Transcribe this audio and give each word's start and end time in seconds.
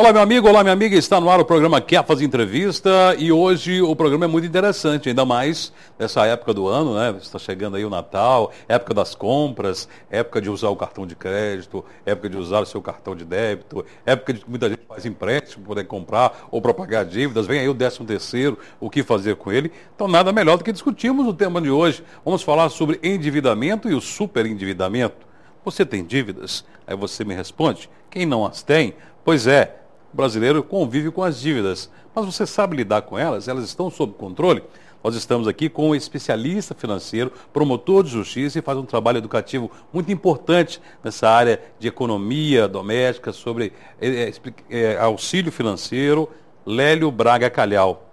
Olá, 0.00 0.14
meu 0.14 0.22
amigo, 0.22 0.48
olá, 0.48 0.62
minha 0.62 0.72
amiga. 0.72 0.96
Está 0.96 1.20
no 1.20 1.28
ar 1.28 1.40
o 1.40 1.44
programa 1.44 1.84
Fazer 2.06 2.24
Entrevista 2.24 3.14
e 3.18 3.30
hoje 3.30 3.82
o 3.82 3.94
programa 3.94 4.24
é 4.24 4.28
muito 4.28 4.46
interessante, 4.46 5.10
ainda 5.10 5.26
mais 5.26 5.74
nessa 5.98 6.24
época 6.24 6.54
do 6.54 6.66
ano, 6.66 6.94
né? 6.94 7.14
Está 7.20 7.38
chegando 7.38 7.76
aí 7.76 7.84
o 7.84 7.90
Natal, 7.90 8.50
época 8.66 8.94
das 8.94 9.14
compras, 9.14 9.86
época 10.10 10.40
de 10.40 10.48
usar 10.48 10.70
o 10.70 10.74
cartão 10.74 11.06
de 11.06 11.14
crédito, 11.14 11.84
época 12.06 12.30
de 12.30 12.38
usar 12.38 12.60
o 12.60 12.64
seu 12.64 12.80
cartão 12.80 13.14
de 13.14 13.26
débito, 13.26 13.84
época 14.06 14.32
de 14.32 14.40
que 14.40 14.48
muita 14.48 14.70
gente 14.70 14.80
faz 14.88 15.04
empréstimo 15.04 15.64
para 15.64 15.68
poder 15.68 15.84
comprar 15.84 16.48
ou 16.50 16.62
para 16.62 16.72
pagar 16.72 17.04
dívidas. 17.04 17.46
Vem 17.46 17.60
aí 17.60 17.68
o 17.68 17.74
13 17.74 18.02
terceiro, 18.06 18.58
o 18.80 18.88
que 18.88 19.02
fazer 19.02 19.36
com 19.36 19.52
ele. 19.52 19.70
Então, 19.94 20.08
nada 20.08 20.32
melhor 20.32 20.56
do 20.56 20.64
que 20.64 20.72
discutirmos 20.72 21.26
o 21.26 21.34
tema 21.34 21.60
de 21.60 21.70
hoje. 21.70 22.02
Vamos 22.24 22.42
falar 22.42 22.70
sobre 22.70 22.98
endividamento 23.02 23.86
e 23.86 23.92
o 23.92 24.00
superendividamento. 24.00 25.28
Você 25.62 25.84
tem 25.84 26.02
dívidas? 26.02 26.64
Aí 26.86 26.96
você 26.96 27.22
me 27.22 27.34
responde. 27.34 27.90
Quem 28.10 28.24
não 28.24 28.46
as 28.46 28.62
tem? 28.62 28.94
Pois 29.22 29.46
é, 29.46 29.79
o 30.12 30.16
brasileiro 30.16 30.62
convive 30.62 31.10
com 31.10 31.22
as 31.22 31.40
dívidas, 31.40 31.90
mas 32.14 32.26
você 32.26 32.46
sabe 32.46 32.76
lidar 32.76 33.02
com 33.02 33.18
elas? 33.18 33.48
Elas 33.48 33.64
estão 33.64 33.90
sob 33.90 34.14
controle? 34.14 34.62
Nós 35.02 35.14
estamos 35.14 35.48
aqui 35.48 35.68
com 35.70 35.90
um 35.90 35.94
especialista 35.94 36.74
financeiro, 36.74 37.32
promotor 37.52 38.04
de 38.04 38.10
justiça 38.10 38.58
e 38.58 38.62
faz 38.62 38.76
um 38.76 38.84
trabalho 38.84 39.18
educativo 39.18 39.70
muito 39.92 40.12
importante 40.12 40.80
nessa 41.02 41.28
área 41.28 41.62
de 41.78 41.88
economia 41.88 42.68
doméstica, 42.68 43.32
sobre 43.32 43.72
é, 44.00 44.30
é, 44.68 44.98
auxílio 44.98 45.50
financeiro, 45.50 46.28
Lélio 46.66 47.10
Braga 47.10 47.48
Calhau. 47.48 48.06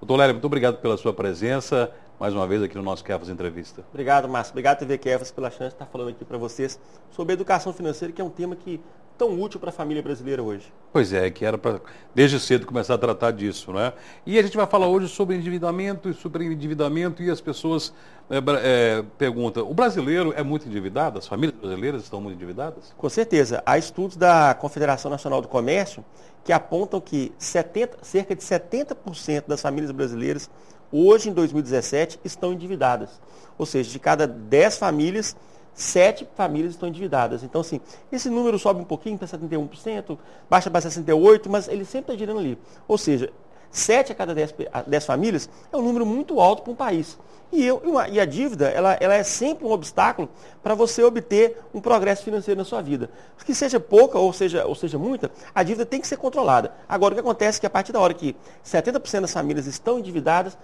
Doutor 0.00 0.16
Lélio, 0.16 0.34
muito 0.34 0.46
obrigado 0.46 0.78
pela 0.78 0.96
sua 0.96 1.12
presença 1.12 1.92
mais 2.20 2.34
uma 2.34 2.46
vez 2.46 2.62
aqui 2.62 2.76
no 2.76 2.82
nosso 2.82 3.02
Kefas 3.02 3.30
Entrevista. 3.30 3.82
Obrigado, 3.88 4.28
Márcio. 4.28 4.52
Obrigado, 4.52 4.78
TV 4.78 4.98
Kefas, 4.98 5.30
pela 5.30 5.50
chance 5.50 5.70
de 5.70 5.74
estar 5.74 5.86
falando 5.86 6.10
aqui 6.10 6.22
para 6.22 6.36
vocês 6.36 6.78
sobre 7.10 7.32
educação 7.32 7.72
financeira, 7.72 8.12
que 8.12 8.20
é 8.20 8.24
um 8.24 8.28
tema 8.28 8.54
que 8.54 8.78
tão 9.20 9.38
útil 9.38 9.60
para 9.60 9.68
a 9.68 9.72
família 9.72 10.02
brasileira 10.02 10.42
hoje? 10.42 10.72
Pois 10.90 11.12
é, 11.12 11.30
que 11.30 11.44
era 11.44 11.58
para 11.58 11.78
desde 12.14 12.40
cedo 12.40 12.66
começar 12.66 12.94
a 12.94 12.98
tratar 12.98 13.32
disso, 13.32 13.70
né? 13.70 13.92
E 14.24 14.38
a 14.38 14.42
gente 14.42 14.56
vai 14.56 14.66
falar 14.66 14.86
hoje 14.88 15.08
sobre 15.08 15.36
endividamento 15.36 16.08
e 16.08 16.14
superendividamento 16.14 17.22
e 17.22 17.28
as 17.28 17.38
pessoas 17.38 17.92
é, 18.30 18.38
é, 18.38 19.04
perguntam, 19.18 19.70
o 19.70 19.74
brasileiro 19.74 20.32
é 20.34 20.42
muito 20.42 20.66
endividado? 20.66 21.18
As 21.18 21.28
famílias 21.28 21.54
brasileiras 21.54 22.02
estão 22.02 22.18
muito 22.18 22.36
endividadas? 22.36 22.94
Com 22.96 23.08
certeza. 23.10 23.62
Há 23.66 23.76
estudos 23.76 24.16
da 24.16 24.54
Confederação 24.54 25.10
Nacional 25.10 25.42
do 25.42 25.48
Comércio 25.48 26.02
que 26.42 26.50
apontam 26.50 26.98
que 26.98 27.30
70, 27.36 27.98
cerca 28.00 28.34
de 28.34 28.42
70% 28.42 29.44
das 29.46 29.60
famílias 29.60 29.90
brasileiras 29.90 30.48
hoje 30.90 31.28
em 31.28 31.34
2017 31.34 32.18
estão 32.24 32.54
endividadas. 32.54 33.20
Ou 33.58 33.66
seja, 33.66 33.90
de 33.90 33.98
cada 33.98 34.26
10 34.26 34.78
famílias, 34.78 35.36
sete 35.80 36.28
famílias 36.36 36.72
estão 36.72 36.88
endividadas. 36.88 37.42
Então, 37.42 37.60
assim, 37.60 37.80
esse 38.12 38.28
número 38.28 38.58
sobe 38.58 38.80
um 38.80 38.84
pouquinho 38.84 39.18
para 39.18 39.26
71%, 39.26 40.18
baixa 40.48 40.70
para 40.70 40.80
68%, 40.80 41.48
mas 41.48 41.68
ele 41.68 41.84
sempre 41.84 42.12
está 42.12 42.18
girando 42.18 42.40
ali. 42.40 42.58
Ou 42.86 42.98
seja, 42.98 43.32
sete 43.70 44.12
a 44.12 44.14
cada 44.14 44.34
dez, 44.34 44.54
dez 44.86 45.06
famílias 45.06 45.48
é 45.72 45.76
um 45.76 45.82
número 45.82 46.04
muito 46.04 46.40
alto 46.40 46.62
para 46.62 46.72
um 46.72 46.76
país. 46.76 47.18
E, 47.52 47.66
eu, 47.66 47.82
e 48.08 48.20
a 48.20 48.24
dívida, 48.24 48.68
ela, 48.68 48.96
ela 49.00 49.14
é 49.14 49.24
sempre 49.24 49.66
um 49.66 49.72
obstáculo 49.72 50.28
para 50.62 50.74
você 50.74 51.02
obter 51.02 51.60
um 51.74 51.80
progresso 51.80 52.22
financeiro 52.22 52.58
na 52.58 52.64
sua 52.64 52.80
vida. 52.80 53.10
Que 53.44 53.54
seja 53.54 53.80
pouca 53.80 54.18
ou 54.18 54.32
seja, 54.32 54.64
ou 54.66 54.74
seja 54.74 54.98
muita, 54.98 55.30
a 55.52 55.62
dívida 55.62 55.84
tem 55.84 56.00
que 56.00 56.06
ser 56.06 56.16
controlada. 56.16 56.72
Agora, 56.88 57.12
o 57.12 57.16
que 57.16 57.20
acontece 57.20 57.58
é 57.58 57.60
que 57.60 57.66
a 57.66 57.70
partir 57.70 57.90
da 57.90 57.98
hora 57.98 58.14
que 58.14 58.36
70% 58.64 59.22
das 59.22 59.32
famílias 59.32 59.66
estão 59.66 59.98
endividadas, 59.98 60.56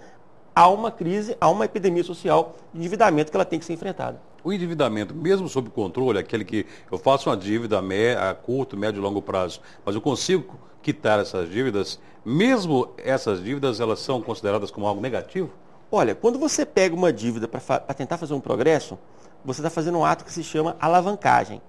há 0.55 0.69
uma 0.69 0.89
crise, 0.89 1.35
há 1.41 1.49
uma 1.49 1.65
epidemia 1.65 2.03
social 2.03 2.55
de 2.73 2.79
endividamento 2.79 3.31
que 3.31 3.37
ela 3.37 3.45
tem 3.45 3.59
que 3.59 3.65
ser 3.65 3.73
enfrentada. 3.73 4.19
O 4.47 4.53
endividamento, 4.53 5.13
mesmo 5.13 5.49
sob 5.49 5.69
controle, 5.69 6.17
aquele 6.17 6.45
que 6.45 6.65
eu 6.89 6.97
faço 6.97 7.29
uma 7.29 7.35
dívida 7.35 7.81
a 7.81 8.33
curto, 8.33 8.77
médio 8.77 8.99
e 8.99 9.01
longo 9.01 9.21
prazo, 9.21 9.59
mas 9.83 9.93
eu 9.93 9.99
consigo 9.99 10.57
quitar 10.81 11.19
essas 11.19 11.49
dívidas, 11.49 11.99
mesmo 12.23 12.93
essas 12.97 13.43
dívidas, 13.43 13.81
elas 13.81 13.99
são 13.99 14.21
consideradas 14.21 14.71
como 14.71 14.87
algo 14.87 15.01
negativo? 15.01 15.49
Olha, 15.91 16.15
quando 16.15 16.39
você 16.39 16.65
pega 16.65 16.95
uma 16.95 17.11
dívida 17.11 17.45
para 17.45 17.59
tentar 17.93 18.17
fazer 18.17 18.35
um 18.35 18.39
progresso, 18.39 18.97
você 19.43 19.59
está 19.59 19.69
fazendo 19.69 19.97
um 19.97 20.05
ato 20.05 20.23
que 20.23 20.31
se 20.31 20.45
chama 20.45 20.77
alavancagem. 20.79 21.61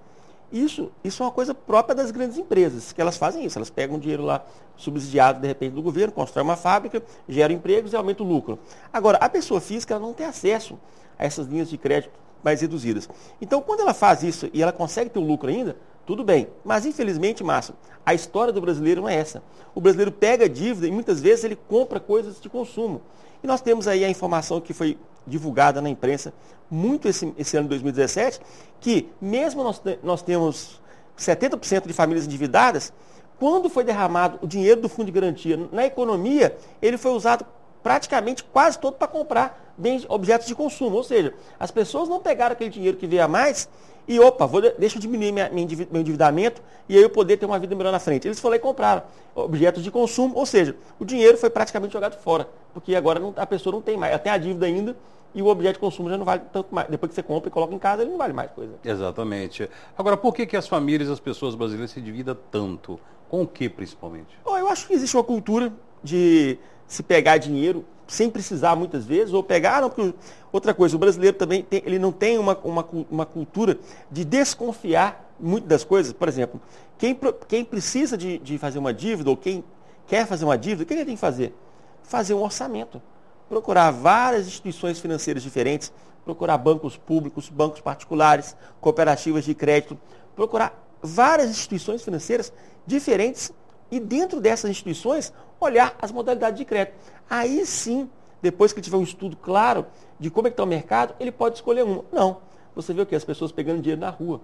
Isso, 0.52 0.92
isso 1.02 1.24
é 1.24 1.26
uma 1.26 1.32
coisa 1.32 1.52
própria 1.52 1.96
das 1.96 2.12
grandes 2.12 2.38
empresas, 2.38 2.92
que 2.92 3.00
elas 3.00 3.16
fazem 3.16 3.44
isso. 3.44 3.58
Elas 3.58 3.70
pegam 3.70 3.98
dinheiro 3.98 4.22
lá 4.22 4.44
subsidiado, 4.76 5.40
de 5.40 5.48
repente, 5.48 5.72
do 5.72 5.82
governo, 5.82 6.12
constroem 6.12 6.46
uma 6.46 6.56
fábrica, 6.56 7.02
geram 7.28 7.56
empregos 7.56 7.92
e 7.92 7.96
aumentam 7.96 8.24
o 8.24 8.28
lucro. 8.28 8.56
Agora, 8.92 9.18
a 9.18 9.28
pessoa 9.28 9.60
física 9.60 9.98
não 9.98 10.12
tem 10.12 10.28
acesso 10.28 10.78
a 11.18 11.24
essas 11.24 11.48
linhas 11.48 11.68
de 11.68 11.76
crédito 11.76 12.27
mais 12.42 12.60
reduzidas. 12.60 13.08
Então, 13.40 13.60
quando 13.60 13.80
ela 13.80 13.94
faz 13.94 14.22
isso 14.22 14.48
e 14.52 14.62
ela 14.62 14.72
consegue 14.72 15.10
ter 15.10 15.18
um 15.18 15.26
lucro 15.26 15.48
ainda, 15.48 15.76
tudo 16.06 16.24
bem. 16.24 16.48
Mas, 16.64 16.86
infelizmente, 16.86 17.44
Márcio, 17.44 17.74
a 18.04 18.14
história 18.14 18.52
do 18.52 18.60
brasileiro 18.60 19.02
não 19.02 19.08
é 19.08 19.14
essa. 19.14 19.42
O 19.74 19.80
brasileiro 19.80 20.10
pega 20.10 20.48
dívida 20.48 20.86
e 20.86 20.90
muitas 20.90 21.20
vezes 21.20 21.44
ele 21.44 21.56
compra 21.56 22.00
coisas 22.00 22.40
de 22.40 22.48
consumo. 22.48 23.02
E 23.42 23.46
nós 23.46 23.60
temos 23.60 23.86
aí 23.86 24.04
a 24.04 24.10
informação 24.10 24.60
que 24.60 24.72
foi 24.72 24.98
divulgada 25.26 25.80
na 25.82 25.88
imprensa 25.88 26.32
muito 26.70 27.08
esse, 27.08 27.32
esse 27.36 27.56
ano 27.56 27.64
de 27.64 27.70
2017, 27.70 28.40
que 28.80 29.10
mesmo 29.20 29.62
nós, 29.62 29.82
nós 30.02 30.22
temos 30.22 30.80
70% 31.18 31.86
de 31.86 31.92
famílias 31.92 32.26
endividadas, 32.26 32.92
quando 33.38 33.68
foi 33.68 33.84
derramado 33.84 34.38
o 34.42 34.46
dinheiro 34.46 34.80
do 34.80 34.88
fundo 34.88 35.06
de 35.06 35.12
garantia 35.12 35.68
na 35.70 35.86
economia, 35.86 36.56
ele 36.82 36.98
foi 36.98 37.12
usado 37.12 37.46
praticamente 37.82 38.42
quase 38.44 38.78
todo 38.78 38.94
para 38.94 39.06
comprar 39.06 39.67
bens, 39.78 40.04
objetos 40.08 40.46
de 40.46 40.54
consumo. 40.54 40.96
Ou 40.96 41.04
seja, 41.04 41.32
as 41.58 41.70
pessoas 41.70 42.08
não 42.08 42.20
pegaram 42.20 42.52
aquele 42.52 42.70
dinheiro 42.70 42.96
que 42.96 43.06
veio 43.06 43.24
a 43.24 43.28
mais 43.28 43.68
e, 44.06 44.18
opa, 44.18 44.46
vou, 44.46 44.62
deixa 44.78 44.96
eu 44.96 45.00
diminuir 45.00 45.32
minha, 45.32 45.50
minha, 45.50 45.68
meu 45.90 46.00
endividamento 46.00 46.62
e 46.88 46.96
aí 46.96 47.02
eu 47.02 47.10
poder 47.10 47.36
ter 47.36 47.46
uma 47.46 47.58
vida 47.58 47.74
melhor 47.76 47.92
na 47.92 47.98
frente. 47.98 48.26
Eles 48.26 48.40
foram 48.40 48.52
lá 48.52 48.56
e 48.56 48.60
compraram 48.60 49.02
objetos 49.34 49.84
de 49.84 49.90
consumo, 49.90 50.34
ou 50.34 50.46
seja, 50.46 50.74
o 50.98 51.04
dinheiro 51.04 51.36
foi 51.36 51.50
praticamente 51.50 51.92
jogado 51.92 52.18
fora, 52.18 52.48
porque 52.72 52.94
agora 52.96 53.20
não, 53.20 53.32
a 53.36 53.46
pessoa 53.46 53.72
não 53.72 53.82
tem 53.82 53.96
mais, 53.96 54.10
ela 54.12 54.18
tem 54.18 54.32
a 54.32 54.38
dívida 54.38 54.66
ainda 54.66 54.96
e 55.34 55.42
o 55.42 55.46
objeto 55.46 55.74
de 55.74 55.78
consumo 55.78 56.08
já 56.08 56.16
não 56.16 56.24
vale 56.24 56.42
tanto 56.52 56.74
mais. 56.74 56.88
Depois 56.88 57.10
que 57.10 57.14
você 57.14 57.22
compra 57.22 57.48
e 57.48 57.52
coloca 57.52 57.74
em 57.74 57.78
casa, 57.78 58.02
ele 58.02 58.10
não 58.10 58.18
vale 58.18 58.32
mais 58.32 58.50
coisa. 58.50 58.72
Exatamente. 58.82 59.68
Agora, 59.96 60.16
por 60.16 60.34
que, 60.34 60.46
que 60.46 60.56
as 60.56 60.66
famílias, 60.66 61.10
as 61.10 61.20
pessoas 61.20 61.54
brasileiras 61.54 61.90
se 61.90 62.00
endividam 62.00 62.36
tanto? 62.50 62.98
Com 63.28 63.42
o 63.42 63.46
que, 63.46 63.68
principalmente? 63.68 64.38
Oh, 64.42 64.56
eu 64.56 64.68
acho 64.68 64.86
que 64.86 64.94
existe 64.94 65.14
uma 65.14 65.22
cultura 65.22 65.70
de 66.02 66.58
se 66.86 67.02
pegar 67.02 67.36
dinheiro 67.36 67.84
sem 68.08 68.30
precisar 68.30 68.74
muitas 68.74 69.04
vezes, 69.04 69.34
ou 69.34 69.42
pegar, 69.42 69.82
não, 69.82 69.90
porque 69.90 70.14
outra 70.50 70.72
coisa, 70.72 70.96
o 70.96 70.98
brasileiro 70.98 71.36
também 71.36 71.62
tem, 71.62 71.82
ele 71.84 71.98
não 71.98 72.10
tem 72.10 72.38
uma, 72.38 72.56
uma, 72.64 72.88
uma 73.10 73.26
cultura 73.26 73.78
de 74.10 74.24
desconfiar 74.24 75.32
muito 75.38 75.66
das 75.66 75.84
coisas. 75.84 76.12
Por 76.12 76.26
exemplo, 76.26 76.60
quem, 76.96 77.16
quem 77.46 77.64
precisa 77.64 78.16
de, 78.16 78.38
de 78.38 78.56
fazer 78.58 78.78
uma 78.78 78.92
dívida, 78.92 79.28
ou 79.28 79.36
quem 79.36 79.62
quer 80.06 80.26
fazer 80.26 80.46
uma 80.46 80.56
dívida, 80.56 80.82
o 80.82 80.86
que 80.86 80.94
ele 80.94 81.04
tem 81.04 81.14
que 81.14 81.20
fazer? 81.20 81.54
Fazer 82.02 82.32
um 82.32 82.42
orçamento. 82.42 83.00
Procurar 83.46 83.90
várias 83.90 84.46
instituições 84.46 84.98
financeiras 84.98 85.42
diferentes, 85.42 85.92
procurar 86.24 86.56
bancos 86.56 86.96
públicos, 86.96 87.48
bancos 87.50 87.80
particulares, 87.80 88.56
cooperativas 88.80 89.44
de 89.44 89.54
crédito, 89.54 89.98
procurar 90.34 90.82
várias 91.02 91.50
instituições 91.50 92.02
financeiras 92.02 92.52
diferentes 92.86 93.52
e 93.90 93.98
dentro 93.98 94.40
dessas 94.40 94.70
instituições 94.70 95.32
olhar 95.60 95.96
as 96.00 96.12
modalidades 96.12 96.58
de 96.58 96.64
crédito. 96.64 96.94
Aí 97.28 97.64
sim, 97.66 98.08
depois 98.40 98.72
que 98.72 98.80
tiver 98.80 98.96
um 98.96 99.02
estudo 99.02 99.36
claro 99.36 99.86
de 100.18 100.30
como 100.30 100.46
é 100.46 100.50
que 100.50 100.54
está 100.54 100.64
o 100.64 100.66
mercado, 100.66 101.14
ele 101.18 101.32
pode 101.32 101.56
escolher 101.56 101.84
uma. 101.84 102.04
Não. 102.12 102.38
Você 102.74 102.92
vê 102.94 103.02
o 103.02 103.06
que? 103.06 103.14
As 103.14 103.24
pessoas 103.24 103.50
pegando 103.50 103.80
dinheiro 103.80 104.00
na 104.00 104.10
rua, 104.10 104.40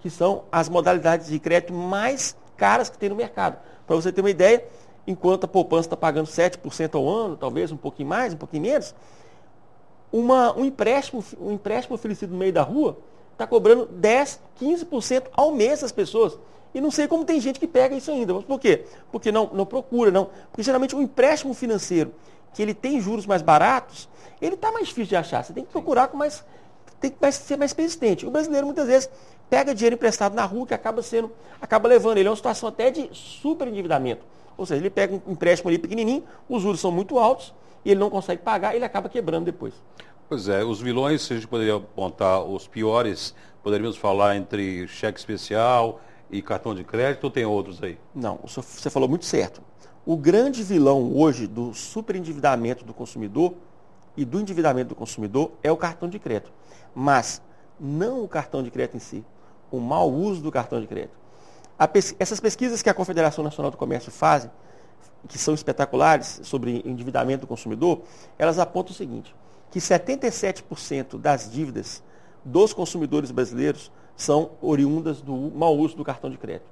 que 0.00 0.10
são 0.10 0.44
as 0.52 0.68
modalidades 0.68 1.28
de 1.28 1.38
crédito 1.38 1.72
mais 1.72 2.36
caras 2.56 2.90
que 2.90 2.98
tem 2.98 3.08
no 3.08 3.16
mercado. 3.16 3.58
Para 3.86 3.96
você 3.96 4.12
ter 4.12 4.20
uma 4.20 4.30
ideia, 4.30 4.64
enquanto 5.06 5.44
a 5.44 5.48
poupança 5.48 5.86
está 5.86 5.96
pagando 5.96 6.26
7% 6.26 6.94
ao 6.94 7.08
ano, 7.08 7.36
talvez 7.36 7.72
um 7.72 7.76
pouquinho 7.76 8.08
mais, 8.08 8.34
um 8.34 8.36
pouquinho 8.36 8.62
menos, 8.62 8.94
uma, 10.12 10.56
um, 10.56 10.64
empréstimo, 10.64 11.24
um 11.40 11.52
empréstimo 11.52 11.94
oferecido 11.94 12.32
no 12.32 12.38
meio 12.38 12.52
da 12.52 12.62
rua 12.62 12.98
está 13.32 13.46
cobrando 13.46 13.86
10, 13.86 14.40
15% 14.60 15.28
ao 15.32 15.52
mês 15.52 15.80
das 15.80 15.92
pessoas. 15.92 16.38
E 16.74 16.80
não 16.80 16.90
sei 16.90 17.08
como 17.08 17.24
tem 17.24 17.40
gente 17.40 17.58
que 17.58 17.66
pega 17.66 17.94
isso 17.94 18.10
ainda. 18.10 18.34
Mas 18.34 18.44
por 18.44 18.60
quê? 18.60 18.84
Porque 19.10 19.32
não, 19.32 19.50
não 19.52 19.64
procura, 19.64 20.10
não. 20.10 20.30
Porque 20.50 20.62
geralmente 20.62 20.94
um 20.94 21.02
empréstimo 21.02 21.54
financeiro, 21.54 22.14
que 22.52 22.62
ele 22.62 22.74
tem 22.74 23.00
juros 23.00 23.26
mais 23.26 23.42
baratos, 23.42 24.08
ele 24.40 24.54
está 24.54 24.70
mais 24.70 24.88
difícil 24.88 25.08
de 25.10 25.16
achar. 25.16 25.42
Você 25.42 25.52
tem 25.52 25.64
que 25.64 25.70
procurar 25.70 26.08
com 26.08 26.16
mais. 26.16 26.44
Tem 27.00 27.10
que 27.10 27.32
ser 27.32 27.56
mais 27.56 27.72
persistente. 27.72 28.26
O 28.26 28.30
brasileiro 28.30 28.66
muitas 28.66 28.86
vezes 28.86 29.08
pega 29.48 29.74
dinheiro 29.74 29.94
emprestado 29.94 30.34
na 30.34 30.44
rua 30.44 30.66
que 30.66 30.74
acaba 30.74 31.00
sendo, 31.00 31.30
acaba 31.60 31.88
levando 31.88 32.18
ele 32.18 32.28
a 32.28 32.30
uma 32.30 32.36
situação 32.36 32.68
até 32.68 32.90
de 32.90 33.08
super 33.12 33.68
endividamento. 33.68 34.24
Ou 34.56 34.66
seja, 34.66 34.82
ele 34.82 34.90
pega 34.90 35.14
um 35.14 35.32
empréstimo 35.32 35.70
ali 35.70 35.78
pequenininho, 35.78 36.24
os 36.48 36.60
juros 36.60 36.80
são 36.80 36.90
muito 36.90 37.18
altos 37.18 37.54
e 37.84 37.92
ele 37.92 38.00
não 38.00 38.10
consegue 38.10 38.42
pagar, 38.42 38.74
ele 38.74 38.84
acaba 38.84 39.08
quebrando 39.08 39.44
depois. 39.44 39.72
Pois 40.28 40.48
é, 40.48 40.62
os 40.62 40.80
vilões, 40.80 41.22
se 41.22 41.32
a 41.32 41.36
gente 41.36 41.48
poderia 41.48 41.76
apontar 41.76 42.42
os 42.42 42.66
piores, 42.66 43.34
poderíamos 43.62 43.96
falar 43.96 44.36
entre 44.36 44.86
cheque 44.88 45.18
especial, 45.18 46.00
e 46.30 46.42
cartão 46.42 46.74
de 46.74 46.84
crédito 46.84 47.24
ou 47.24 47.30
tem 47.30 47.44
outros 47.44 47.82
aí? 47.82 47.98
Não, 48.14 48.38
você 48.44 48.90
falou 48.90 49.08
muito 49.08 49.24
certo. 49.24 49.62
O 50.04 50.16
grande 50.16 50.62
vilão 50.62 51.14
hoje 51.14 51.46
do 51.46 51.74
superendividamento 51.74 52.84
do 52.84 52.94
consumidor 52.94 53.54
e 54.16 54.24
do 54.24 54.40
endividamento 54.40 54.88
do 54.88 54.94
consumidor 54.94 55.52
é 55.62 55.70
o 55.70 55.76
cartão 55.76 56.08
de 56.08 56.18
crédito. 56.18 56.52
Mas 56.94 57.42
não 57.78 58.24
o 58.24 58.28
cartão 58.28 58.62
de 58.62 58.70
crédito 58.70 58.96
em 58.96 59.00
si, 59.00 59.24
o 59.70 59.78
mau 59.78 60.10
uso 60.10 60.42
do 60.42 60.50
cartão 60.50 60.80
de 60.80 60.86
crédito. 60.86 61.16
pes 61.92 62.14
essas 62.18 62.40
pesquisas 62.40 62.82
que 62.82 62.90
a 62.90 62.94
Confederação 62.94 63.44
Nacional 63.44 63.70
do 63.70 63.76
Comércio 63.76 64.10
fazem, 64.10 64.50
que 65.28 65.38
são 65.38 65.54
espetaculares 65.54 66.40
sobre 66.42 66.82
endividamento 66.84 67.42
do 67.42 67.46
consumidor, 67.46 68.02
elas 68.38 68.58
apontam 68.58 68.92
o 68.92 68.96
seguinte, 68.96 69.34
que 69.70 69.78
77% 69.78 71.18
das 71.18 71.50
dívidas 71.50 72.02
dos 72.48 72.72
consumidores 72.72 73.30
brasileiros 73.30 73.92
são 74.16 74.50
oriundas 74.60 75.20
do 75.20 75.52
mau 75.54 75.76
uso 75.76 75.96
do 75.96 76.04
cartão 76.04 76.30
de 76.30 76.38
crédito. 76.38 76.66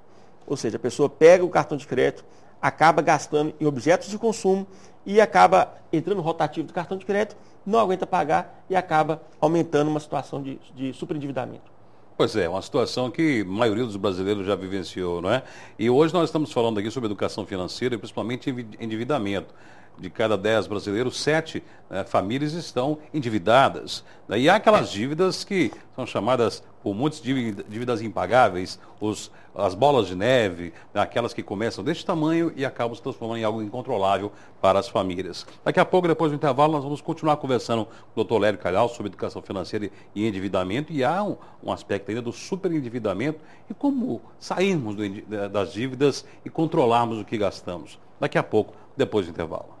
Ou 0.45 0.57
seja, 0.57 0.77
a 0.77 0.79
pessoa 0.79 1.07
pega 1.07 1.45
o 1.45 1.49
cartão 1.49 1.77
de 1.77 1.87
crédito, 1.87 2.25
acaba 2.61 3.01
gastando 3.01 3.53
em 3.59 3.65
objetos 3.65 4.09
de 4.09 4.17
consumo 4.17 4.65
e 5.05 5.21
acaba 5.21 5.73
entrando 5.93 6.17
no 6.17 6.23
rotativo 6.23 6.67
do 6.67 6.73
cartão 6.73 6.97
de 6.97 7.05
crédito, 7.05 7.37
não 7.65 7.79
aguenta 7.79 8.07
pagar 8.07 8.65
e 8.69 8.75
acaba 8.75 9.21
aumentando 9.39 9.89
uma 9.89 9.99
situação 9.99 10.41
de, 10.41 10.59
de 10.75 10.93
superendividamento. 10.93 11.77
Pois 12.17 12.35
é, 12.35 12.49
uma 12.49 12.61
situação 12.63 13.11
que 13.11 13.41
a 13.41 13.45
maioria 13.45 13.85
dos 13.85 13.95
brasileiros 13.95 14.47
já 14.47 14.55
vivenciou, 14.55 15.21
não 15.21 15.29
é? 15.29 15.43
E 15.77 15.87
hoje 15.87 16.11
nós 16.13 16.29
estamos 16.29 16.51
falando 16.51 16.79
aqui 16.79 16.89
sobre 16.89 17.05
educação 17.05 17.45
financeira 17.45 17.93
e 17.93 17.97
principalmente 17.97 18.49
endividamento 18.79 19.53
de 19.99 20.09
cada 20.09 20.37
dez 20.37 20.67
brasileiros, 20.67 21.19
sete 21.19 21.63
né, 21.89 22.03
famílias 22.03 22.53
estão 22.53 22.99
endividadas. 23.13 24.03
Né? 24.27 24.39
E 24.39 24.49
há 24.49 24.55
aquelas 24.55 24.89
dívidas 24.91 25.43
que 25.43 25.71
são 25.95 26.05
chamadas 26.05 26.63
por 26.83 26.93
muitos 26.93 27.21
dívidas 27.21 28.01
impagáveis, 28.01 28.79
os, 29.01 29.31
as 29.55 29.73
bolas 29.73 30.07
de 30.07 30.15
neve, 30.15 30.73
né, 30.93 31.01
aquelas 31.01 31.33
que 31.33 31.41
começam 31.41 31.83
deste 31.83 32.05
tamanho 32.05 32.53
e 32.55 32.63
acabam 32.63 32.95
se 32.95 33.01
transformando 33.01 33.39
em 33.39 33.43
algo 33.43 33.61
incontrolável 33.61 34.31
para 34.61 34.79
as 34.79 34.87
famílias. 34.87 35.45
Daqui 35.65 35.79
a 35.79 35.85
pouco, 35.85 36.07
depois 36.07 36.31
do 36.31 36.35
intervalo, 36.35 36.73
nós 36.73 36.83
vamos 36.83 37.01
continuar 37.01 37.37
conversando 37.37 37.87
com 38.13 38.21
o 38.21 38.23
Dr. 38.23 38.39
Lério 38.39 38.59
Calhau 38.59 38.87
sobre 38.89 39.07
educação 39.07 39.41
financeira 39.41 39.89
e 40.13 40.27
endividamento. 40.27 40.93
E 40.93 41.03
há 41.03 41.23
um, 41.23 41.35
um 41.63 41.71
aspecto 41.71 42.09
ainda 42.09 42.21
do 42.21 42.31
superendividamento 42.31 43.39
e 43.69 43.73
como 43.73 44.21
sairmos 44.39 44.95
do, 44.95 45.49
das 45.49 45.73
dívidas 45.73 46.25
e 46.45 46.49
controlarmos 46.49 47.19
o 47.19 47.25
que 47.25 47.37
gastamos. 47.37 47.99
Daqui 48.19 48.37
a 48.37 48.43
pouco, 48.43 48.73
depois 48.95 49.25
do 49.25 49.31
intervalo. 49.31 49.76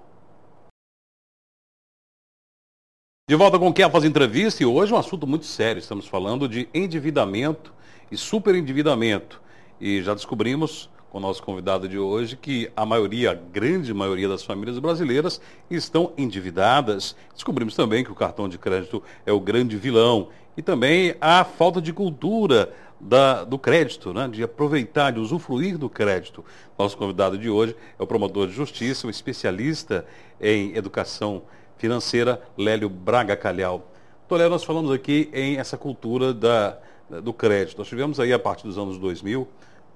De 3.29 3.35
volta 3.35 3.59
com 3.59 3.73
quem 3.73 3.91
faz 3.91 4.05
entrevista 4.05 4.63
e 4.63 4.65
hoje 4.65 4.93
um 4.93 4.97
assunto 4.97 5.27
muito 5.27 5.45
sério. 5.45 5.81
Estamos 5.81 6.07
falando 6.07 6.47
de 6.47 6.69
endividamento 6.73 7.73
e 8.09 8.15
superendividamento. 8.15 9.41
E 9.81 10.01
já 10.01 10.13
descobrimos 10.13 10.89
com 11.09 11.17
o 11.17 11.21
nosso 11.21 11.43
convidado 11.43 11.89
de 11.89 11.99
hoje 11.99 12.37
que 12.37 12.71
a 12.73 12.85
maioria, 12.85 13.31
a 13.31 13.33
grande 13.33 13.93
maioria 13.93 14.29
das 14.29 14.43
famílias 14.43 14.79
brasileiras 14.79 15.41
estão 15.69 16.13
endividadas. 16.17 17.17
Descobrimos 17.33 17.75
também 17.75 18.01
que 18.01 18.09
o 18.13 18.15
cartão 18.15 18.47
de 18.47 18.57
crédito 18.57 19.03
é 19.25 19.31
o 19.33 19.41
grande 19.41 19.75
vilão. 19.75 20.29
E 20.55 20.61
também 20.61 21.13
a 21.19 21.43
falta 21.43 21.81
de 21.81 21.91
cultura 21.91 22.73
da, 22.97 23.43
do 23.43 23.59
crédito, 23.59 24.13
né? 24.13 24.29
de 24.29 24.41
aproveitar, 24.41 25.11
de 25.11 25.19
usufruir 25.19 25.77
do 25.77 25.89
crédito. 25.89 26.45
Nosso 26.79 26.97
convidado 26.97 27.37
de 27.37 27.49
hoje 27.49 27.75
é 27.99 28.01
o 28.01 28.07
promotor 28.07 28.47
de 28.47 28.53
justiça, 28.53 29.05
um 29.05 29.09
especialista 29.09 30.05
em 30.39 30.77
educação 30.77 31.41
financeira, 31.77 32.41
Lélio 32.57 32.89
Braga 32.89 33.35
Calhau. 33.35 33.91
Toledo, 34.27 34.49
nós 34.49 34.63
falamos 34.63 34.91
aqui 34.91 35.29
em 35.33 35.57
essa 35.57 35.77
cultura 35.77 36.33
da, 36.33 36.77
do 37.23 37.31
crédito. 37.33 37.77
Nós 37.77 37.87
tivemos 37.87 38.19
aí, 38.19 38.33
a 38.33 38.39
partir 38.39 38.67
dos 38.67 38.77
anos 38.77 38.97
2000, 38.97 39.47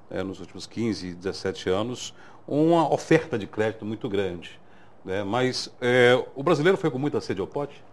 é, 0.10 0.24
nos 0.24 0.40
últimos 0.40 0.66
15, 0.66 1.14
17 1.14 1.70
anos, 1.70 2.14
uma 2.48 2.92
oferta 2.92 3.38
de 3.38 3.48
crédito 3.48 3.86
muito 3.86 4.08
grande. 4.08 4.60
Né? 5.04 5.24
Mas 5.24 5.70
é, 5.82 6.22
o 6.36 6.44
brasileiro 6.44 6.78
foi 6.78 6.90
com 6.90 6.98
muita 6.98 7.20
sede 7.20 7.42
ao 7.42 7.48
pote? 7.48 7.84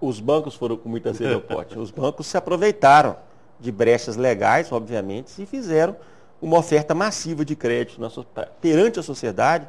Os 0.00 0.20
bancos 0.20 0.54
foram 0.54 0.76
com 0.76 0.88
muita 0.88 1.14
sede 1.14 1.32
ao 1.32 1.40
pote. 1.40 1.78
Os 1.78 1.90
bancos 1.90 2.26
se 2.26 2.36
aproveitaram 2.36 3.16
de 3.60 3.70
brechas 3.70 4.16
legais, 4.16 4.72
obviamente, 4.72 5.40
e 5.40 5.46
fizeram 5.46 5.96
uma 6.40 6.58
oferta 6.58 6.92
massiva 6.94 7.44
de 7.44 7.54
crédito 7.54 8.00
na, 8.00 8.10
perante 8.60 8.98
a 8.98 9.02
sociedade, 9.02 9.68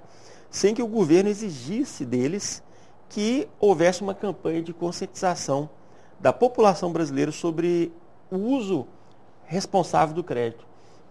sem 0.50 0.74
que 0.74 0.81
o 0.81 0.88
governo 0.88 1.30
exigisse 1.30 2.04
deles 2.04 2.63
que 3.13 3.48
houvesse 3.60 4.01
uma 4.01 4.15
campanha 4.15 4.60
de 4.62 4.74
conscientização 4.74 5.69
da 6.19 6.33
população 6.33 6.92
brasileira 6.92 7.31
sobre 7.31 7.94
o 8.31 8.38
uso 8.38 8.88
responsável 9.45 10.15
do 10.15 10.24
crédito. 10.24 10.65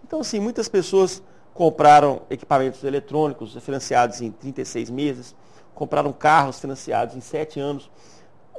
Então, 0.05 0.19
assim, 0.19 0.37
muitas 0.37 0.67
pessoas 0.67 1.23
compraram 1.53 2.23
equipamentos 2.29 2.83
eletrônicos 2.83 3.55
financiados 3.61 4.19
em 4.19 4.31
36 4.31 4.89
meses, 4.89 5.33
compraram 5.73 6.11
carros 6.11 6.59
financiados 6.59 7.15
em 7.15 7.21
7 7.21 7.61
anos. 7.61 7.89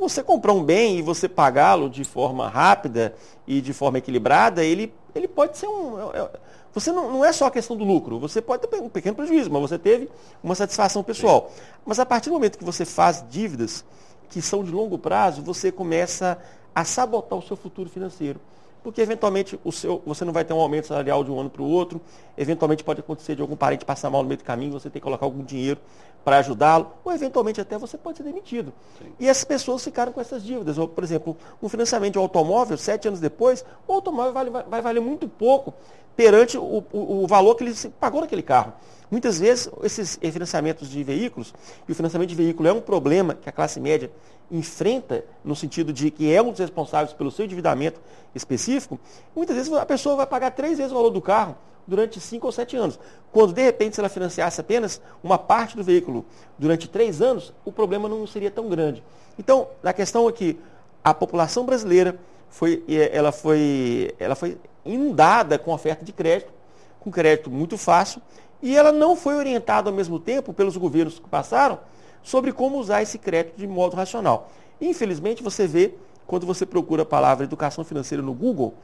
Você 0.00 0.22
comprar 0.22 0.54
um 0.54 0.64
bem 0.64 0.98
e 0.98 1.02
você 1.02 1.28
pagá-lo 1.28 1.90
de 1.90 2.02
forma 2.02 2.48
rápida 2.48 3.14
e 3.46 3.60
de 3.60 3.74
forma 3.74 3.98
equilibrada, 3.98 4.64
ele, 4.64 4.94
ele 5.14 5.28
pode 5.28 5.58
ser 5.58 5.68
um. 5.68 5.96
Você 6.74 6.90
não, 6.90 7.10
não 7.10 7.24
é 7.24 7.32
só 7.32 7.46
a 7.46 7.50
questão 7.50 7.76
do 7.76 7.84
lucro, 7.84 8.18
você 8.18 8.42
pode 8.42 8.66
ter 8.66 8.76
um 8.76 8.88
pequeno 8.88 9.14
prejuízo, 9.14 9.48
mas 9.50 9.62
você 9.62 9.78
teve 9.78 10.08
uma 10.42 10.56
satisfação 10.56 11.04
pessoal. 11.04 11.50
Sim. 11.54 11.62
Mas 11.86 11.98
a 12.00 12.04
partir 12.04 12.30
do 12.30 12.32
momento 12.32 12.58
que 12.58 12.64
você 12.64 12.84
faz 12.84 13.24
dívidas 13.30 13.84
que 14.28 14.42
são 14.42 14.64
de 14.64 14.72
longo 14.72 14.98
prazo, 14.98 15.40
você 15.40 15.70
começa 15.70 16.36
a 16.74 16.84
sabotar 16.84 17.38
o 17.38 17.42
seu 17.42 17.56
futuro 17.56 17.88
financeiro. 17.88 18.40
Porque 18.84 19.00
eventualmente 19.00 19.58
o 19.64 19.72
seu, 19.72 20.02
você 20.04 20.26
não 20.26 20.32
vai 20.32 20.44
ter 20.44 20.52
um 20.52 20.60
aumento 20.60 20.86
salarial 20.86 21.24
de 21.24 21.30
um 21.30 21.40
ano 21.40 21.48
para 21.48 21.62
o 21.62 21.64
outro, 21.64 21.98
eventualmente 22.36 22.84
pode 22.84 23.00
acontecer 23.00 23.34
de 23.34 23.40
algum 23.40 23.56
parente 23.56 23.82
passar 23.82 24.10
mal 24.10 24.22
no 24.22 24.28
meio 24.28 24.36
do 24.36 24.44
caminho, 24.44 24.72
você 24.72 24.90
tem 24.90 25.00
que 25.00 25.04
colocar 25.04 25.24
algum 25.24 25.42
dinheiro 25.42 25.80
para 26.22 26.38
ajudá-lo, 26.38 26.92
ou 27.02 27.10
eventualmente 27.10 27.60
até 27.60 27.78
você 27.78 27.96
pode 27.96 28.18
ser 28.18 28.22
demitido. 28.24 28.74
Sim. 28.98 29.12
E 29.18 29.26
essas 29.26 29.44
pessoas 29.44 29.82
ficaram 29.82 30.12
com 30.12 30.20
essas 30.20 30.44
dívidas. 30.44 30.76
Ou, 30.76 30.86
por 30.86 31.02
exemplo, 31.02 31.34
um 31.62 31.68
financiamento 31.68 32.12
de 32.12 32.18
um 32.18 32.22
automóvel, 32.22 32.76
sete 32.76 33.08
anos 33.08 33.20
depois, 33.20 33.64
o 33.88 33.92
automóvel 33.94 34.32
vale, 34.32 34.50
vai, 34.50 34.62
vai 34.62 34.82
valer 34.82 35.00
muito 35.00 35.26
pouco 35.26 35.72
perante 36.14 36.58
o, 36.58 36.84
o, 36.92 37.24
o 37.24 37.26
valor 37.26 37.54
que 37.54 37.64
ele 37.64 37.74
pagou 37.98 38.20
naquele 38.20 38.42
carro. 38.42 38.74
Muitas 39.10 39.38
vezes, 39.38 39.68
esses 39.82 40.18
financiamentos 40.32 40.88
de 40.88 41.02
veículos, 41.04 41.54
e 41.88 41.92
o 41.92 41.94
financiamento 41.94 42.28
de 42.28 42.34
veículo 42.34 42.68
é 42.68 42.72
um 42.72 42.80
problema 42.80 43.34
que 43.34 43.48
a 43.48 43.52
classe 43.52 43.78
média 43.78 44.10
enfrenta, 44.50 45.24
no 45.44 45.54
sentido 45.54 45.92
de 45.92 46.10
que 46.10 46.32
é 46.32 46.42
um 46.42 46.50
dos 46.50 46.60
responsáveis 46.60 47.12
pelo 47.12 47.30
seu 47.30 47.44
endividamento 47.44 48.00
específico, 48.34 48.98
muitas 49.34 49.56
vezes 49.56 49.72
a 49.72 49.86
pessoa 49.86 50.16
vai 50.16 50.26
pagar 50.26 50.50
três 50.50 50.78
vezes 50.78 50.92
o 50.92 50.94
valor 50.94 51.10
do 51.10 51.20
carro 51.20 51.56
durante 51.86 52.20
cinco 52.20 52.46
ou 52.46 52.52
sete 52.52 52.76
anos. 52.76 52.98
Quando, 53.30 53.52
de 53.52 53.62
repente, 53.62 53.94
se 53.94 54.00
ela 54.00 54.08
financiasse 54.08 54.60
apenas 54.60 55.00
uma 55.22 55.38
parte 55.38 55.76
do 55.76 55.82
veículo 55.82 56.24
durante 56.58 56.88
três 56.88 57.20
anos, 57.20 57.52
o 57.64 57.72
problema 57.72 58.08
não 58.08 58.26
seria 58.26 58.50
tão 58.50 58.68
grande. 58.68 59.02
Então, 59.38 59.68
a 59.82 59.92
questão 59.92 60.28
é 60.28 60.32
que 60.32 60.58
a 61.02 61.12
população 61.12 61.66
brasileira 61.66 62.18
foi, 62.48 62.82
ela 63.12 63.32
foi, 63.32 64.14
ela 64.18 64.34
foi 64.34 64.56
inundada 64.84 65.58
com 65.58 65.72
oferta 65.72 66.04
de 66.04 66.12
crédito, 66.12 66.52
com 67.00 67.10
crédito 67.10 67.50
muito 67.50 67.76
fácil, 67.76 68.22
e 68.62 68.76
ela 68.76 68.92
não 68.92 69.14
foi 69.14 69.34
orientada 69.36 69.90
ao 69.90 69.94
mesmo 69.94 70.18
tempo 70.18 70.52
pelos 70.52 70.76
governos 70.76 71.18
que 71.18 71.28
passaram 71.28 71.78
sobre 72.22 72.52
como 72.52 72.78
usar 72.78 73.02
esse 73.02 73.18
crédito 73.18 73.56
de 73.56 73.66
modo 73.66 73.94
racional. 73.94 74.50
Infelizmente, 74.80 75.42
você 75.42 75.66
vê, 75.66 75.94
quando 76.26 76.46
você 76.46 76.64
procura 76.64 77.02
a 77.02 77.06
palavra 77.06 77.44
educação 77.44 77.84
financeira 77.84 78.22
no 78.22 78.32
Google, 78.32 78.74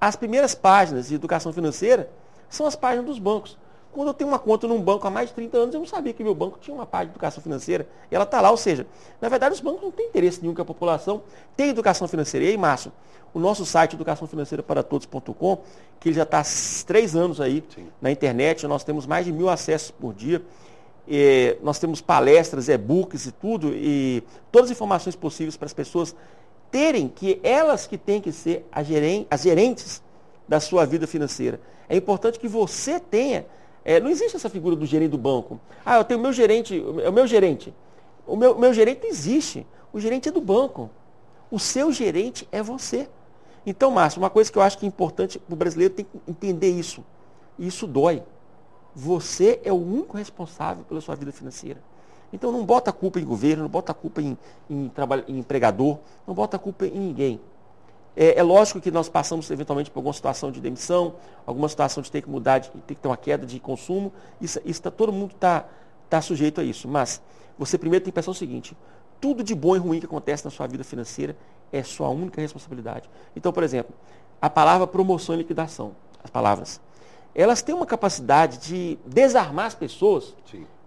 as 0.00 0.16
primeiras 0.16 0.54
páginas 0.54 1.08
de 1.08 1.14
educação 1.14 1.52
financeira 1.52 2.10
são 2.50 2.66
as 2.66 2.76
páginas 2.76 3.06
dos 3.06 3.18
bancos. 3.18 3.56
Quando 3.92 4.08
eu 4.08 4.14
tenho 4.14 4.28
uma 4.28 4.38
conta 4.38 4.66
num 4.66 4.80
banco 4.80 5.06
há 5.06 5.10
mais 5.10 5.28
de 5.28 5.34
30 5.34 5.56
anos, 5.58 5.74
eu 5.74 5.80
não 5.80 5.86
sabia 5.86 6.14
que 6.14 6.24
meu 6.24 6.34
banco 6.34 6.58
tinha 6.58 6.74
uma 6.74 6.86
página 6.86 7.10
de 7.10 7.12
educação 7.12 7.42
financeira. 7.42 7.86
E 8.10 8.14
ela 8.14 8.24
está 8.24 8.40
lá, 8.40 8.50
ou 8.50 8.56
seja, 8.56 8.86
na 9.20 9.28
verdade 9.28 9.54
os 9.54 9.60
bancos 9.60 9.82
não 9.82 9.90
têm 9.90 10.06
interesse 10.06 10.40
nenhum 10.40 10.54
que 10.54 10.60
a 10.60 10.64
população 10.64 11.22
tenha 11.54 11.70
educação 11.70 12.08
financeira. 12.08 12.46
E 12.46 12.48
aí, 12.50 12.56
Márcio, 12.56 12.90
o 13.34 13.38
nosso 13.38 13.64
site 13.64 13.94
educaçãofinanceiraparatodos.com, 13.94 15.58
que 15.98 16.08
ele 16.08 16.16
já 16.16 16.22
está 16.24 16.40
há 16.40 16.44
três 16.86 17.16
anos 17.16 17.40
aí 17.40 17.62
Sim. 17.74 17.86
na 18.00 18.10
internet, 18.10 18.66
nós 18.66 18.84
temos 18.84 19.06
mais 19.06 19.24
de 19.24 19.32
mil 19.32 19.48
acessos 19.48 19.90
por 19.90 20.12
dia. 20.12 20.42
E 21.08 21.56
nós 21.62 21.78
temos 21.78 22.00
palestras, 22.00 22.68
e-books 22.68 23.26
e 23.26 23.32
tudo, 23.32 23.72
e 23.74 24.22
todas 24.52 24.70
as 24.70 24.76
informações 24.76 25.16
possíveis 25.16 25.56
para 25.56 25.66
as 25.66 25.72
pessoas 25.72 26.14
terem 26.70 27.08
que 27.08 27.40
elas 27.42 27.86
que 27.86 27.98
têm 27.98 28.20
que 28.20 28.30
ser 28.30 28.66
as 28.70 28.86
gerentes 28.86 30.02
da 30.48 30.60
sua 30.60 30.86
vida 30.86 31.06
financeira. 31.06 31.60
É 31.88 31.96
importante 31.96 32.38
que 32.38 32.46
você 32.46 33.00
tenha 33.00 33.44
é, 33.84 33.98
não 34.00 34.10
existe 34.10 34.36
essa 34.36 34.48
figura 34.48 34.76
do 34.76 34.86
gerente 34.86 35.10
do 35.10 35.18
banco. 35.18 35.60
Ah, 35.84 35.96
eu 35.96 36.04
tenho 36.04 36.20
o 36.20 36.22
meu 36.22 36.32
gerente, 36.32 36.82
é 37.02 37.08
o 37.08 37.12
meu 37.12 37.26
gerente. 37.26 37.74
O 38.26 38.36
meu, 38.36 38.56
meu 38.56 38.72
gerente 38.72 39.02
não 39.02 39.08
existe. 39.08 39.66
O 39.92 39.98
gerente 39.98 40.28
é 40.28 40.32
do 40.32 40.40
banco. 40.40 40.88
O 41.50 41.58
seu 41.58 41.90
gerente 41.92 42.48
é 42.52 42.62
você. 42.62 43.08
Então, 43.64 43.90
Márcio, 43.90 44.20
uma 44.20 44.30
coisa 44.30 44.50
que 44.50 44.58
eu 44.58 44.62
acho 44.62 44.76
que 44.78 44.84
é 44.84 44.88
importante 44.88 45.38
para 45.38 45.54
o 45.54 45.56
brasileiro 45.56 45.94
tem 45.94 46.04
que 46.04 46.20
entender 46.28 46.70
isso. 46.70 47.04
Isso 47.58 47.86
dói. 47.86 48.22
Você 48.94 49.60
é 49.64 49.72
o 49.72 49.76
único 49.76 50.16
responsável 50.16 50.84
pela 50.84 51.00
sua 51.00 51.14
vida 51.14 51.32
financeira. 51.32 51.80
Então 52.32 52.50
não 52.50 52.64
bota 52.64 52.90
a 52.90 52.92
culpa 52.92 53.20
em 53.20 53.24
governo, 53.24 53.64
não 53.64 53.70
bota 53.70 53.92
a 53.92 53.94
culpa 53.94 54.22
em, 54.22 54.36
em, 54.68 54.88
trabalho, 54.88 55.24
em 55.28 55.38
empregador, 55.38 55.98
não 56.26 56.34
bota 56.34 56.56
a 56.56 56.60
culpa 56.60 56.86
em 56.86 56.98
ninguém. 56.98 57.40
É, 58.16 58.38
é, 58.38 58.42
lógico 58.42 58.80
que 58.80 58.90
nós 58.90 59.08
passamos 59.08 59.50
eventualmente 59.50 59.90
por 59.90 59.98
alguma 59.98 60.12
situação 60.12 60.50
de 60.50 60.60
demissão, 60.60 61.14
alguma 61.46 61.68
situação 61.68 62.02
de 62.02 62.10
ter 62.10 62.22
que 62.22 62.28
mudar, 62.28 62.58
de 62.58 62.70
ter 62.70 62.94
que 62.94 63.00
ter 63.00 63.08
uma 63.08 63.16
queda 63.16 63.46
de 63.46 63.58
consumo. 63.60 64.12
Isso, 64.40 64.60
isso 64.64 64.82
tá, 64.82 64.90
todo 64.90 65.12
mundo 65.12 65.32
está 65.32 65.66
tá 66.08 66.20
sujeito 66.20 66.60
a 66.60 66.64
isso. 66.64 66.88
Mas 66.88 67.22
você 67.58 67.78
primeiro 67.78 68.04
tem 68.04 68.10
que 68.10 68.14
pensar 68.14 68.30
o 68.30 68.34
seguinte: 68.34 68.76
tudo 69.20 69.42
de 69.42 69.54
bom 69.54 69.76
e 69.76 69.78
ruim 69.78 70.00
que 70.00 70.06
acontece 70.06 70.44
na 70.44 70.50
sua 70.50 70.66
vida 70.66 70.84
financeira 70.84 71.36
é 71.72 71.82
sua 71.82 72.08
única 72.08 72.40
responsabilidade. 72.40 73.08
Então, 73.34 73.52
por 73.52 73.62
exemplo, 73.62 73.94
a 74.40 74.50
palavra 74.50 74.86
promoção 74.86 75.34
e 75.34 75.38
liquidação, 75.38 75.92
as 76.22 76.30
palavras. 76.30 76.80
elas 77.34 77.62
têm 77.62 77.74
uma 77.74 77.86
capacidade 77.86 78.58
de 78.58 78.98
desarmar 79.06 79.66
as 79.66 79.74
pessoas 79.74 80.34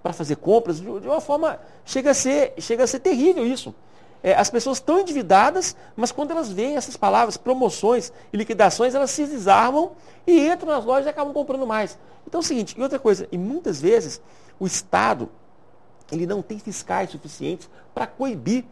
para 0.03 0.13
fazer 0.13 0.35
compras 0.35 0.79
de, 0.79 0.87
uma 0.87 1.19
forma. 1.19 1.59
Chega 1.83 2.11
a 2.11 2.13
ser, 2.13 2.53
chega 2.59 2.83
a 2.83 2.87
ser 2.87 2.99
terrível 2.99 3.45
isso. 3.45 3.73
É, 4.21 4.33
as 4.35 4.49
pessoas 4.49 4.77
estão 4.77 4.99
endividadas, 4.99 5.75
mas 5.95 6.11
quando 6.11 6.31
elas 6.31 6.51
veem 6.51 6.77
essas 6.77 6.95
palavras, 6.97 7.37
promoções 7.37 8.11
e 8.31 8.37
liquidações, 8.37 8.93
elas 8.93 9.11
se 9.11 9.25
desarmam 9.25 9.91
e 10.25 10.47
entram 10.47 10.69
nas 10.69 10.85
lojas 10.85 11.05
e 11.05 11.09
acabam 11.09 11.33
comprando 11.33 11.65
mais. 11.65 11.97
Então 12.27 12.39
é 12.39 12.43
o 12.43 12.45
seguinte, 12.45 12.75
e 12.77 12.81
outra 12.81 12.99
coisa, 12.99 13.27
e 13.31 13.37
muitas 13.37 13.81
vezes 13.81 14.21
o 14.59 14.65
Estado 14.65 15.29
ele 16.11 16.25
não 16.25 16.41
tem 16.41 16.59
fiscais 16.59 17.09
suficientes 17.09 17.69
para 17.93 18.05
coibir 18.05 18.65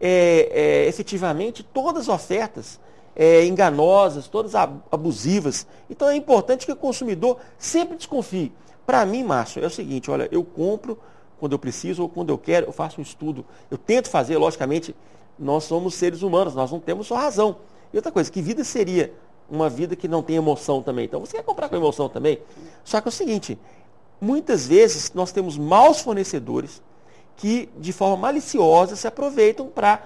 é, 0.00 0.50
é, 0.52 0.88
efetivamente 0.88 1.62
todas 1.62 2.02
as 2.02 2.08
ofertas 2.08 2.80
é, 3.14 3.44
enganosas, 3.44 4.28
todas 4.28 4.54
abusivas. 4.54 5.66
Então 5.88 6.08
é 6.08 6.16
importante 6.16 6.64
que 6.64 6.72
o 6.72 6.76
consumidor 6.76 7.38
sempre 7.58 7.96
desconfie. 7.96 8.52
Para 8.86 9.04
mim, 9.04 9.22
Márcio, 9.22 9.62
é 9.62 9.66
o 9.66 9.70
seguinte, 9.70 10.10
olha, 10.10 10.28
eu 10.32 10.42
compro 10.42 10.98
quando 11.38 11.52
eu 11.52 11.58
preciso 11.58 12.02
ou 12.02 12.08
quando 12.08 12.30
eu 12.30 12.38
quero, 12.38 12.66
eu 12.66 12.72
faço 12.72 13.00
um 13.00 13.02
estudo. 13.02 13.44
Eu 13.70 13.78
tento 13.78 14.08
fazer, 14.08 14.36
logicamente, 14.36 14.94
nós 15.38 15.64
somos 15.64 15.94
seres 15.94 16.22
humanos, 16.22 16.54
nós 16.54 16.70
não 16.70 16.80
temos 16.80 17.06
só 17.06 17.16
razão. 17.16 17.56
E 17.92 17.96
outra 17.96 18.12
coisa, 18.12 18.30
que 18.30 18.42
vida 18.42 18.64
seria 18.64 19.12
uma 19.50 19.68
vida 19.68 19.96
que 19.96 20.06
não 20.06 20.22
tem 20.22 20.36
emoção 20.36 20.82
também? 20.82 21.04
Então 21.06 21.20
você 21.20 21.36
quer 21.36 21.42
comprar 21.42 21.68
com 21.68 21.76
emoção 21.76 22.08
também? 22.08 22.38
Só 22.84 23.00
que 23.00 23.08
é 23.08 23.10
o 23.10 23.12
seguinte, 23.12 23.58
muitas 24.20 24.66
vezes 24.66 25.12
nós 25.14 25.32
temos 25.32 25.56
maus 25.56 26.00
fornecedores 26.00 26.82
que, 27.40 27.70
de 27.78 27.90
forma 27.90 28.18
maliciosa, 28.18 28.94
se 28.94 29.06
aproveitam 29.06 29.66
para 29.66 30.02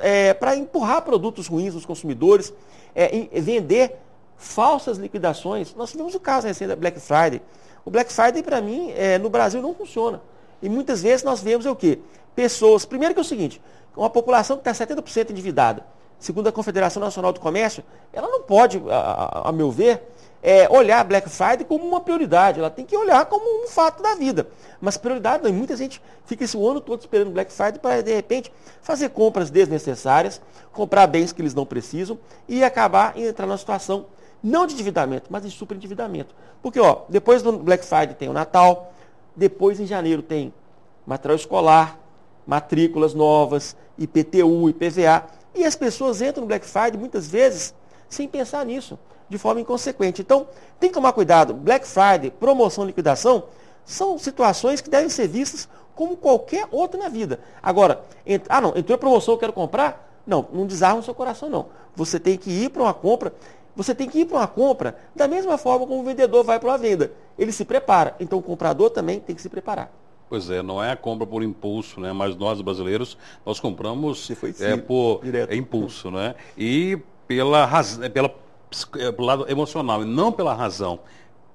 é, 0.00 0.36
empurrar 0.56 1.02
produtos 1.02 1.48
ruins 1.48 1.74
nos 1.74 1.84
consumidores, 1.84 2.52
é, 2.94 3.28
vender 3.40 3.96
falsas 4.36 4.96
liquidações. 4.96 5.74
Nós 5.74 5.90
tivemos 5.90 6.14
o 6.14 6.20
caso 6.20 6.46
recente 6.46 6.68
da 6.68 6.76
Black 6.76 7.00
Friday. 7.00 7.42
O 7.84 7.90
Black 7.90 8.12
Friday, 8.12 8.44
para 8.44 8.60
mim, 8.60 8.92
é, 8.92 9.18
no 9.18 9.28
Brasil 9.28 9.60
não 9.60 9.74
funciona. 9.74 10.22
E 10.62 10.68
muitas 10.68 11.02
vezes 11.02 11.24
nós 11.24 11.40
vemos 11.40 11.66
o 11.66 11.74
quê? 11.74 11.98
Pessoas, 12.36 12.84
primeiro 12.84 13.12
que 13.12 13.18
é 13.18 13.22
o 13.22 13.24
seguinte, 13.24 13.60
uma 13.96 14.08
população 14.08 14.56
que 14.56 14.68
está 14.68 14.86
70% 14.86 15.30
endividada, 15.30 15.84
segundo 16.16 16.48
a 16.48 16.52
Confederação 16.52 17.02
Nacional 17.02 17.32
do 17.32 17.40
Comércio, 17.40 17.82
ela 18.12 18.28
não 18.28 18.42
pode, 18.42 18.80
a, 18.88 18.96
a, 18.96 19.48
a 19.48 19.52
meu 19.52 19.72
ver, 19.72 20.00
é, 20.42 20.68
olhar 20.68 21.04
Black 21.04 21.28
Friday 21.28 21.64
como 21.64 21.84
uma 21.84 22.00
prioridade, 22.00 22.58
ela 22.58 22.70
tem 22.70 22.84
que 22.84 22.96
olhar 22.96 23.26
como 23.26 23.64
um 23.64 23.68
fato 23.68 24.02
da 24.02 24.14
vida. 24.14 24.46
Mas 24.80 24.96
prioridade 24.96 25.42
não, 25.42 25.52
muita 25.52 25.76
gente 25.76 26.00
fica 26.24 26.44
esse 26.44 26.56
ano 26.56 26.80
todo 26.80 27.00
esperando 27.00 27.30
Black 27.30 27.52
Friday 27.52 27.78
para, 27.78 28.02
de 28.02 28.14
repente, 28.14 28.52
fazer 28.80 29.10
compras 29.10 29.50
desnecessárias, 29.50 30.40
comprar 30.72 31.06
bens 31.06 31.32
que 31.32 31.42
eles 31.42 31.54
não 31.54 31.66
precisam 31.66 32.18
e 32.48 32.62
acabar 32.62 33.16
em 33.16 33.24
entrar 33.24 33.46
numa 33.46 33.58
situação 33.58 34.06
não 34.42 34.66
de 34.66 34.74
endividamento, 34.74 35.26
mas 35.30 35.42
de 35.42 35.50
superendividamento. 35.50 36.34
Porque, 36.62 36.78
ó, 36.78 37.02
depois 37.08 37.42
do 37.42 37.58
Black 37.58 37.84
Friday 37.84 38.14
tem 38.14 38.28
o 38.28 38.32
Natal, 38.32 38.92
depois 39.34 39.80
em 39.80 39.86
janeiro 39.86 40.22
tem 40.22 40.54
material 41.04 41.36
escolar, 41.36 41.98
matrículas 42.46 43.14
novas, 43.14 43.76
IPTU, 43.98 44.70
IPVA, 44.70 45.26
e 45.54 45.64
as 45.64 45.74
pessoas 45.74 46.22
entram 46.22 46.42
no 46.42 46.46
Black 46.46 46.64
Friday 46.64 46.96
muitas 46.96 47.28
vezes 47.28 47.74
sem 48.08 48.28
pensar 48.28 48.64
nisso 48.64 48.96
de 49.28 49.38
forma 49.38 49.60
inconsequente. 49.60 50.22
Então, 50.22 50.46
tem 50.78 50.90
que 50.90 50.94
tomar 50.94 51.12
cuidado. 51.12 51.54
Black 51.54 51.86
Friday, 51.86 52.30
promoção, 52.30 52.84
liquidação, 52.84 53.44
são 53.84 54.18
situações 54.18 54.80
que 54.80 54.90
devem 54.90 55.08
ser 55.08 55.28
vistas 55.28 55.68
como 55.94 56.16
qualquer 56.16 56.68
outra 56.70 57.00
na 57.00 57.08
vida. 57.08 57.40
Agora, 57.62 58.02
ent... 58.26 58.44
ah 58.48 58.60
não, 58.60 58.76
entrou 58.76 58.94
a 58.94 58.98
promoção, 58.98 59.34
eu 59.34 59.38
quero 59.38 59.52
comprar? 59.52 60.22
Não, 60.26 60.46
não 60.52 60.66
desarma 60.66 61.00
o 61.00 61.02
seu 61.02 61.14
coração, 61.14 61.48
não. 61.48 61.66
Você 61.96 62.20
tem 62.20 62.36
que 62.36 62.50
ir 62.50 62.70
para 62.70 62.82
uma 62.82 62.94
compra, 62.94 63.32
você 63.74 63.94
tem 63.94 64.08
que 64.08 64.20
ir 64.20 64.24
para 64.26 64.38
uma 64.38 64.46
compra 64.46 64.96
da 65.16 65.26
mesma 65.26 65.56
forma 65.58 65.86
como 65.86 66.00
o 66.00 66.04
vendedor 66.04 66.44
vai 66.44 66.60
para 66.60 66.68
uma 66.68 66.78
venda. 66.78 67.12
Ele 67.38 67.50
se 67.50 67.64
prepara. 67.64 68.14
Então 68.20 68.38
o 68.38 68.42
comprador 68.42 68.90
também 68.90 69.18
tem 69.18 69.34
que 69.34 69.42
se 69.42 69.48
preparar. 69.48 69.90
Pois 70.28 70.50
é, 70.50 70.62
não 70.62 70.82
é 70.82 70.92
a 70.92 70.96
compra 70.96 71.26
por 71.26 71.42
impulso, 71.42 72.00
né? 72.00 72.12
Mas 72.12 72.36
nós 72.36 72.60
brasileiros, 72.60 73.16
nós 73.46 73.58
compramos 73.58 74.30
é, 74.60 74.76
por 74.76 75.22
é, 75.24 75.56
impulso, 75.56 76.10
né? 76.10 76.34
E 76.56 76.98
pela 77.26 77.64
razão, 77.64 78.08
pela 78.10 78.28
lado 79.18 79.46
emocional 79.50 80.02
e 80.02 80.04
não 80.04 80.32
pela 80.32 80.54
razão. 80.54 81.00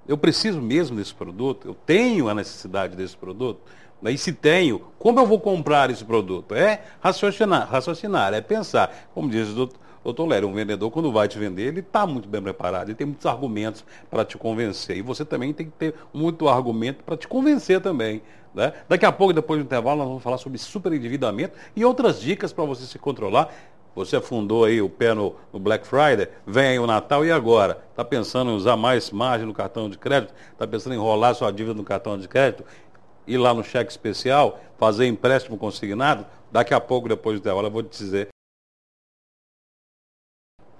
Eu 0.08 0.18
preciso 0.18 0.62
mesmo 0.62 0.98
desse 0.98 1.14
produto? 1.14 1.68
Eu 1.68 1.74
tenho 1.74 2.28
a 2.28 2.36
necessidade 2.36 2.96
desse 2.96 3.16
produto? 3.16 3.62
E 4.04 4.18
se 4.18 4.34
tenho, 4.34 4.82
como 5.00 5.20
eu 5.20 5.26
vou 5.26 5.40
comprar 5.40 5.90
esse 5.90 6.04
produto? 6.04 6.54
É 6.54 6.82
raciocinar, 7.00 7.70
raciocinar 7.70 8.34
é 8.34 8.42
pensar. 8.42 9.10
Como 9.14 9.30
diz 9.30 9.48
o 9.50 9.70
doutor 10.04 10.28
Lério, 10.28 10.50
um 10.50 10.54
vendedor, 10.54 10.92
quando 10.92 11.10
vai 11.10 11.30
te 11.30 11.40
vender, 11.40 11.68
ele 11.68 11.80
está 11.80 12.06
muito 12.06 12.28
bem 12.28 12.42
preparado, 12.42 12.90
ele 12.90 12.96
tem 12.96 13.08
muitos 13.08 13.26
argumentos 13.26 13.86
para 14.12 14.26
te 14.26 14.38
convencer. 14.38 14.98
E 14.98 15.02
você 15.02 15.24
também 15.24 15.54
tem 15.54 15.68
que 15.68 15.72
ter 15.72 15.96
muito 16.14 16.50
argumento 16.50 17.02
para 17.04 17.16
te 17.16 17.30
convencer 17.30 17.80
também. 17.80 18.22
Né? 18.54 18.74
Daqui 18.90 19.06
a 19.06 19.12
pouco, 19.12 19.34
depois 19.34 19.60
do 19.60 19.64
intervalo, 19.64 20.00
nós 20.00 20.08
vamos 20.08 20.22
falar 20.24 20.38
sobre 20.38 20.58
superendividamento 20.58 21.58
e 21.74 21.86
outras 21.86 22.20
dicas 22.20 22.52
para 22.52 22.66
você 22.66 22.86
se 22.86 23.00
controlar 23.00 23.54
você 23.96 24.16
afundou 24.16 24.66
aí 24.66 24.82
o 24.82 24.90
pé 24.90 25.14
no, 25.14 25.36
no, 25.52 25.60
Black 25.60 25.86
Friday, 25.86 26.28
vem 26.46 26.68
aí 26.68 26.80
o 26.80 26.88
Natal 26.88 27.26
e 27.26 27.32
agora? 27.32 27.84
Está 27.92 28.04
pensando 28.04 28.52
em 28.52 28.56
usar 28.56 28.76
mais 28.76 29.12
margem 29.12 29.46
no 29.46 29.54
cartão 29.54 29.90
de 29.90 29.98
crédito? 29.98 30.34
Está 30.52 30.66
pensando 30.66 30.94
em 30.94 30.98
enrolar 30.98 31.36
sua 31.36 31.52
dívida 31.52 31.76
no 31.76 31.84
cartão 31.84 32.18
de 32.18 32.28
crédito? 32.28 32.64
Ir 33.28 33.38
lá 33.38 33.54
no 33.54 33.64
cheque 33.64 33.92
especial, 33.92 34.60
fazer 34.78 35.06
empréstimo 35.08 35.58
consignado? 35.58 36.26
Daqui 36.52 36.74
a 36.74 36.80
pouco, 36.80 37.08
depois 37.08 37.38
do 37.38 37.40
intervalo, 37.40 37.68
eu 37.68 37.72
vou 37.72 37.84
te 37.84 37.98
dizer. 37.98 38.30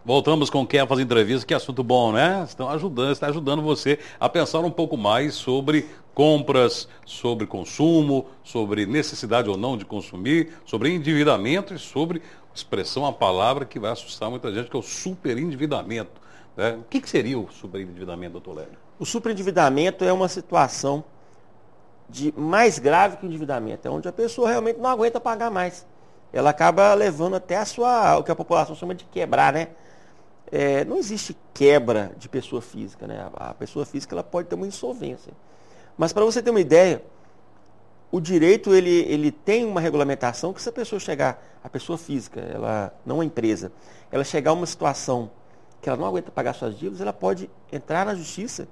Voltamos 0.06 0.50
com 0.50 0.68
quem 0.68 0.86
fazer 0.86 1.02
entrevista, 1.02 1.48
que 1.48 1.54
assunto 1.54 1.82
bom, 1.82 2.12
né? 2.12 2.44
Estão 2.46 2.68
ajudando, 2.68 3.12
está 3.14 3.28
ajudando 3.28 3.62
você 3.62 3.98
a 4.20 4.28
pensar 4.28 4.60
um 4.60 4.70
pouco 4.70 4.98
mais 4.98 5.34
sobre 5.34 5.88
compras, 6.14 6.90
sobre 7.06 7.48
consumo, 7.48 8.28
sobre 8.44 8.86
necessidade 8.86 9.50
ou 9.50 9.56
não 9.56 9.78
de 9.78 9.86
consumir, 9.86 10.52
sobre 10.66 10.94
endividamento 10.94 11.74
e 11.74 11.80
sobre 11.80 12.22
expressão, 12.54 13.06
a 13.06 13.14
palavra 13.14 13.66
que 13.66 13.80
vai 13.80 13.92
assustar 13.92 14.30
muita 14.30 14.54
gente, 14.54 14.70
que 14.70 14.76
é 14.76 14.80
o 14.80 14.84
superendividamento. 14.84 16.22
Né? 16.56 16.74
O 16.74 16.84
que, 16.84 17.02
que 17.02 17.10
seria 17.10 17.38
o 17.40 17.52
superendividamento, 17.52 18.34
doutor 18.34 18.56
Lélio? 18.58 18.78
O 19.00 19.06
superendividamento 19.06 20.04
é 20.04 20.14
uma 20.14 20.28
situação 20.28 21.04
de 22.08 22.34
mais 22.38 22.78
grave 22.78 23.18
que 23.18 23.26
o 23.26 23.28
endividamento, 23.28 23.88
é 23.88 23.92
onde 23.92 24.08
a 24.08 24.12
pessoa 24.12 24.50
realmente 24.50 24.80
não 24.80 24.90
aguenta 24.90 25.20
pagar 25.20 25.50
mais. 25.50 25.86
Ela 26.32 26.50
acaba 26.50 26.94
levando 26.94 27.36
até 27.36 27.58
a 27.58 27.66
sua, 27.66 28.18
o 28.18 28.24
que 28.24 28.32
a 28.32 28.36
população 28.36 28.76
chama 28.76 28.94
de 28.94 29.06
quebrar, 29.06 29.54
né? 29.54 29.70
É, 30.52 30.86
não 30.86 30.98
existe 30.98 31.36
quebra 31.54 32.12
de 32.18 32.30
pessoa 32.30 32.62
física, 32.62 33.08
né? 33.08 33.28
A 33.36 33.54
pessoa 33.54 33.86
física 33.86 34.14
ela 34.14 34.24
pode 34.24 34.48
ter 34.48 34.56
uma 34.56 34.68
insolvência. 34.68 35.34
Mas 35.98 36.14
para 36.14 36.24
você 36.24 36.42
ter 36.42 36.50
uma 36.50 36.62
ideia, 36.62 37.04
o 38.14 38.22
direito 38.22 38.76
ele, 38.76 38.92
ele 38.92 39.32
tem 39.32 39.66
uma 39.66 39.82
regulamentação 39.82 40.54
que 40.54 40.62
se 40.62 40.70
a 40.70 40.72
pessoa 40.72 41.00
chegar, 41.00 41.44
a 41.64 41.68
pessoa 41.68 41.98
física, 41.98 42.40
ela 42.42 42.94
não 43.04 43.22
a 43.22 43.26
empresa, 43.26 43.72
ela 44.12 44.24
chegar 44.24 44.52
a 44.52 44.54
uma 44.54 44.68
situação 44.68 45.32
que 45.82 45.90
ela 45.90 45.98
não 45.98 46.06
aguenta 46.06 46.30
pagar 46.30 46.54
suas 46.54 46.78
dívidas, 46.78 47.02
ela 47.02 47.12
pode 47.12 47.50
entrar 47.72 48.06
na 48.06 48.14
justiça 48.14 48.68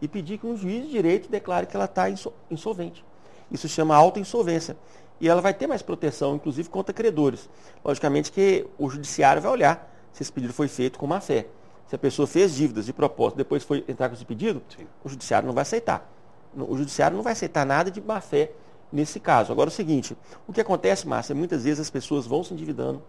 e 0.00 0.08
pedir 0.08 0.38
que 0.38 0.46
um 0.46 0.56
juiz 0.56 0.86
de 0.86 0.92
direito 0.92 1.30
declare 1.30 1.66
que 1.66 1.76
ela 1.76 1.84
está 1.84 2.06
insolvente. 2.50 3.04
Isso 3.50 3.68
chama 3.68 3.94
autoinsolvência. 3.94 4.78
E 5.20 5.28
ela 5.28 5.42
vai 5.42 5.52
ter 5.52 5.66
mais 5.66 5.82
proteção, 5.82 6.34
inclusive 6.34 6.70
contra 6.70 6.94
credores. 6.94 7.50
Logicamente 7.84 8.32
que 8.32 8.66
o 8.78 8.88
judiciário 8.88 9.42
vai 9.42 9.52
olhar 9.52 9.94
se 10.10 10.22
esse 10.22 10.32
pedido 10.32 10.54
foi 10.54 10.68
feito 10.68 10.98
com 10.98 11.06
má 11.06 11.20
fé. 11.20 11.46
Se 11.86 11.94
a 11.94 11.98
pessoa 11.98 12.26
fez 12.26 12.54
dívidas 12.54 12.86
de 12.86 12.94
propósito, 12.94 13.36
depois 13.36 13.62
foi 13.62 13.84
entrar 13.86 14.08
com 14.08 14.14
esse 14.14 14.24
pedido, 14.24 14.62
Sim. 14.74 14.86
o 15.04 15.08
judiciário 15.10 15.46
não 15.46 15.54
vai 15.54 15.62
aceitar. 15.62 16.10
O 16.56 16.74
judiciário 16.78 17.14
não 17.14 17.22
vai 17.22 17.34
aceitar 17.34 17.66
nada 17.66 17.90
de 17.90 18.00
má 18.00 18.22
fé 18.22 18.52
nesse 18.96 19.20
caso. 19.20 19.52
Agora, 19.52 19.68
é 19.68 19.72
o 19.72 19.74
seguinte, 19.74 20.16
o 20.48 20.52
que 20.52 20.60
acontece, 20.60 21.06
Márcia, 21.06 21.34
muitas 21.34 21.64
vezes 21.64 21.80
as 21.80 21.90
pessoas 21.90 22.26
vão 22.26 22.42
se 22.42 22.52
endividando, 22.54 23.02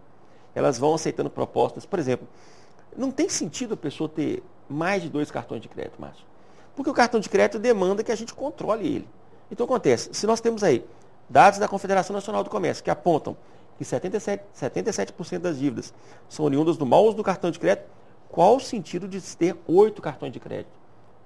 elas 0.53 0.77
vão 0.77 0.93
aceitando 0.93 1.29
propostas. 1.29 1.85
Por 1.85 1.97
exemplo, 1.97 2.27
não 2.95 3.09
tem 3.09 3.29
sentido 3.29 3.73
a 3.73 3.77
pessoa 3.77 4.09
ter 4.09 4.43
mais 4.69 5.01
de 5.01 5.09
dois 5.09 5.31
cartões 5.31 5.61
de 5.61 5.69
crédito, 5.69 5.99
Márcio. 5.99 6.25
Porque 6.75 6.91
o 6.91 6.93
cartão 6.93 7.19
de 7.19 7.29
crédito 7.29 7.57
demanda 7.57 8.03
que 8.03 8.11
a 8.11 8.15
gente 8.15 8.33
controle 8.33 8.85
ele. 8.85 9.07
Então, 9.49 9.65
acontece, 9.65 10.09
se 10.11 10.27
nós 10.27 10.41
temos 10.41 10.63
aí 10.63 10.85
dados 11.29 11.57
da 11.57 11.67
Confederação 11.67 12.13
Nacional 12.13 12.43
do 12.43 12.49
Comércio 12.49 12.83
que 12.83 12.89
apontam 12.89 13.35
que 13.77 13.83
77%, 13.83 14.41
77 14.53 15.39
das 15.39 15.57
dívidas 15.57 15.93
são 16.27 16.45
oriundas 16.45 16.77
do 16.77 16.85
mau 16.85 17.05
uso 17.05 17.15
do 17.15 17.23
cartão 17.23 17.49
de 17.49 17.59
crédito, 17.59 17.87
qual 18.29 18.57
o 18.57 18.59
sentido 18.59 19.07
de 19.07 19.21
ter 19.37 19.55
oito 19.67 20.01
cartões 20.01 20.33
de 20.33 20.39
crédito? 20.39 20.76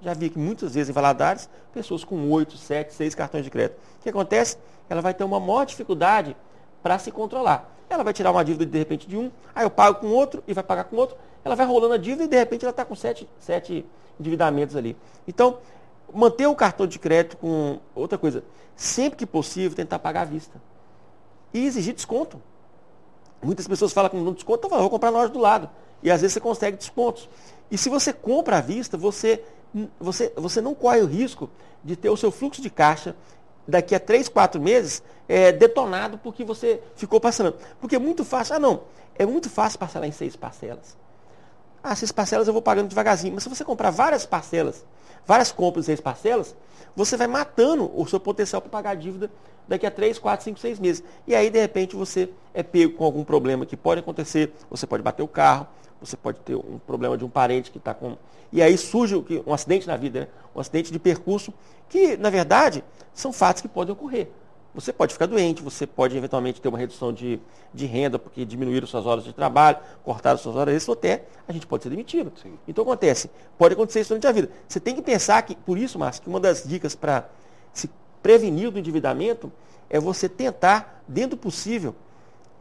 Já 0.01 0.13
vi 0.13 0.29
que 0.29 0.39
muitas 0.39 0.74
vezes 0.74 0.89
em 0.89 0.93
Valadares, 0.93 1.50
pessoas 1.74 2.03
com 2.03 2.29
oito, 2.31 2.58
sete, 2.58 2.93
seis 2.93 3.13
cartões 3.13 3.43
de 3.43 3.51
crédito. 3.51 3.77
O 4.00 4.03
que 4.03 4.10
acontece? 4.10 4.58
Ela 4.89 5.01
vai 5.01 5.13
ter 5.13 5.24
uma 5.24 5.39
maior 5.39 5.65
dificuldade 5.65 6.36
para 6.81 6.98
se 6.98 7.12
controlar. 7.12 7.70
Ela 7.89 8.03
vai 8.03 8.13
tirar 8.13 8.31
uma 8.31 8.43
dívida 8.43 8.65
de 8.65 8.77
repente 8.77 9.08
de 9.08 9.17
um, 9.17 9.29
aí 9.53 9.65
eu 9.65 9.70
pago 9.70 10.00
com 10.00 10.08
outro 10.08 10.43
e 10.48 10.53
vai 10.53 10.63
pagar 10.63 10.86
com 10.86 10.96
outro. 10.96 11.17
Ela 11.43 11.55
vai 11.55 11.65
rolando 11.65 11.93
a 11.93 11.98
dívida 11.98 12.24
e 12.24 12.27
de 12.27 12.38
repente 12.38 12.63
ela 12.63 12.72
está 12.72 12.86
com 12.86 12.96
sete, 12.96 13.29
sete 13.39 13.86
endividamentos 14.20 14.75
ali. 14.75 14.98
Então, 15.27 15.58
manter 16.13 16.48
o 16.48 16.55
cartão 16.55 16.88
de 16.88 16.98
crédito 16.98 17.38
com 17.38 17.79
outra 17.93 18.17
coisa, 18.17 18.43
sempre 18.75 19.17
que 19.17 19.25
possível, 19.25 19.75
tentar 19.75 20.00
pagar 20.00 20.22
à 20.22 20.25
vista. 20.25 20.62
E 21.53 21.65
exigir 21.65 21.93
desconto. 21.93 22.41
Muitas 23.41 23.67
pessoas 23.67 23.91
falam 23.91 24.10
que 24.10 24.15
não 24.15 24.34
desconto, 24.34 24.67
eu 24.67 24.79
vou 24.79 24.89
comprar 24.89 25.12
na 25.12 25.20
loja 25.20 25.34
do 25.34 25.39
lado. 25.39 25.70
E 26.01 26.10
às 26.10 26.22
vezes 26.22 26.34
você 26.34 26.39
consegue 26.39 26.77
descontos. 26.77 27.29
E 27.70 27.77
se 27.77 27.89
você 27.89 28.13
compra 28.13 28.58
à 28.58 28.62
vista, 28.62 28.98
você 28.98 29.43
você, 29.99 30.31
você 30.35 30.61
não 30.61 30.73
corre 30.73 31.01
o 31.01 31.05
risco 31.05 31.49
de 31.83 31.95
ter 31.95 32.09
o 32.09 32.17
seu 32.17 32.31
fluxo 32.31 32.61
de 32.61 32.69
caixa 32.69 33.15
daqui 33.67 33.95
a 33.95 33.99
três, 33.99 34.27
quatro 34.27 34.59
meses 34.61 35.01
é, 35.27 35.51
detonado 35.51 36.17
porque 36.17 36.43
você 36.43 36.81
ficou 36.95 37.19
parcelando. 37.19 37.57
Porque 37.79 37.95
é 37.95 37.99
muito 37.99 38.25
fácil. 38.25 38.55
Ah, 38.55 38.59
não. 38.59 38.83
É 39.17 39.25
muito 39.25 39.49
fácil 39.49 39.79
parcelar 39.79 40.07
em 40.07 40.11
seis 40.11 40.35
parcelas. 40.35 40.97
Ah, 41.83 41.95
seis 41.95 42.11
parcelas 42.11 42.47
eu 42.47 42.53
vou 42.53 42.61
pagando 42.61 42.89
devagarzinho. 42.89 43.33
Mas 43.33 43.43
se 43.43 43.49
você 43.49 43.63
comprar 43.63 43.89
várias 43.89 44.25
parcelas, 44.25 44.85
várias 45.25 45.51
compras 45.51 45.85
em 45.85 45.87
seis 45.87 46.01
parcelas, 46.01 46.55
você 46.95 47.15
vai 47.15 47.27
matando 47.27 47.89
o 47.95 48.05
seu 48.05 48.19
potencial 48.19 48.61
para 48.61 48.69
pagar 48.69 48.91
a 48.91 48.95
dívida 48.95 49.31
daqui 49.67 49.85
a 49.85 49.91
3, 49.91 50.19
4, 50.19 50.43
5, 50.43 50.59
6 50.59 50.79
meses. 50.79 51.03
E 51.25 51.33
aí, 51.33 51.49
de 51.49 51.59
repente, 51.59 51.95
você 51.95 52.29
é 52.53 52.61
pego 52.61 52.97
com 52.97 53.05
algum 53.05 53.23
problema 53.23 53.65
que 53.65 53.77
pode 53.77 54.01
acontecer. 54.01 54.53
Você 54.69 54.85
pode 54.85 55.01
bater 55.01 55.23
o 55.23 55.27
carro, 55.27 55.67
você 56.01 56.17
pode 56.17 56.39
ter 56.39 56.55
um 56.55 56.79
problema 56.79 57.15
de 57.17 57.24
um 57.24 57.29
parente 57.29 57.70
que 57.70 57.77
está 57.77 57.93
com. 57.93 58.17
E 58.51 58.62
aí 58.62 58.77
surge 58.77 59.15
um 59.46 59.53
acidente 59.53 59.88
na 59.88 59.96
vida, 59.96 60.22
né? 60.22 60.27
um 60.53 60.60
acidente 60.60 60.91
de 60.91 61.00
percurso, 61.00 61.53
que, 61.88 62.17
na 62.17 62.29
verdade, 62.29 62.84
são 63.13 63.31
fatos 63.31 63.62
que 63.62 63.67
podem 63.67 63.93
ocorrer. 63.93 64.27
Você 64.74 64.91
pode 64.91 65.13
ficar 65.13 65.25
doente, 65.25 65.62
você 65.62 65.86
pode 65.86 66.17
eventualmente 66.17 66.62
ter 66.62 66.70
uma 66.70 66.77
redução 66.77 67.12
de, 67.12 67.39
de 67.74 67.86
renda, 67.86 68.17
porque 68.17 68.46
diminuíram 68.46 68.88
suas 68.88 69.05
horas 69.05 69.24
de 69.24 69.34
trabalho, 69.34 69.77
cortaram 70.03 70.38
suas 70.38 70.55
horas 70.55 70.74
extras, 70.74 70.89
ou 70.89 70.93
até 70.93 71.25
a 71.48 71.51
gente 71.51 71.67
pode 71.67 71.84
ser 71.84 71.89
demitido. 71.89 72.31
Sim. 72.41 72.58
Então 72.67 72.81
acontece, 72.84 73.29
pode 73.58 73.74
acontecer 73.74 74.00
isso 74.00 74.10
durante 74.10 74.27
a 74.27 74.31
vida. 74.31 74.50
Você 74.67 74.79
tem 74.79 74.96
que 74.96 75.01
pensar 75.01 75.41
que, 75.43 75.55
por 75.55 75.77
isso, 75.77 76.00
Márcio, 76.00 76.24
que 76.24 76.29
uma 76.29 76.39
das 76.39 76.63
dicas 76.63 76.96
para 76.96 77.29
se 77.74 77.89
prevenir 78.24 78.72
do 78.72 78.79
endividamento 78.79 79.51
é 79.89 80.00
você 80.00 80.29
tentar, 80.29 81.03
dentro 81.05 81.31
do 81.31 81.38
possível, 81.38 81.93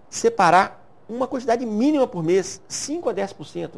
separar 0.09 0.80
uma 1.11 1.27
quantidade 1.27 1.65
mínima 1.67 2.07
por 2.07 2.23
mês, 2.23 2.61
5 2.69 3.09
a 3.09 3.15
10%. 3.15 3.73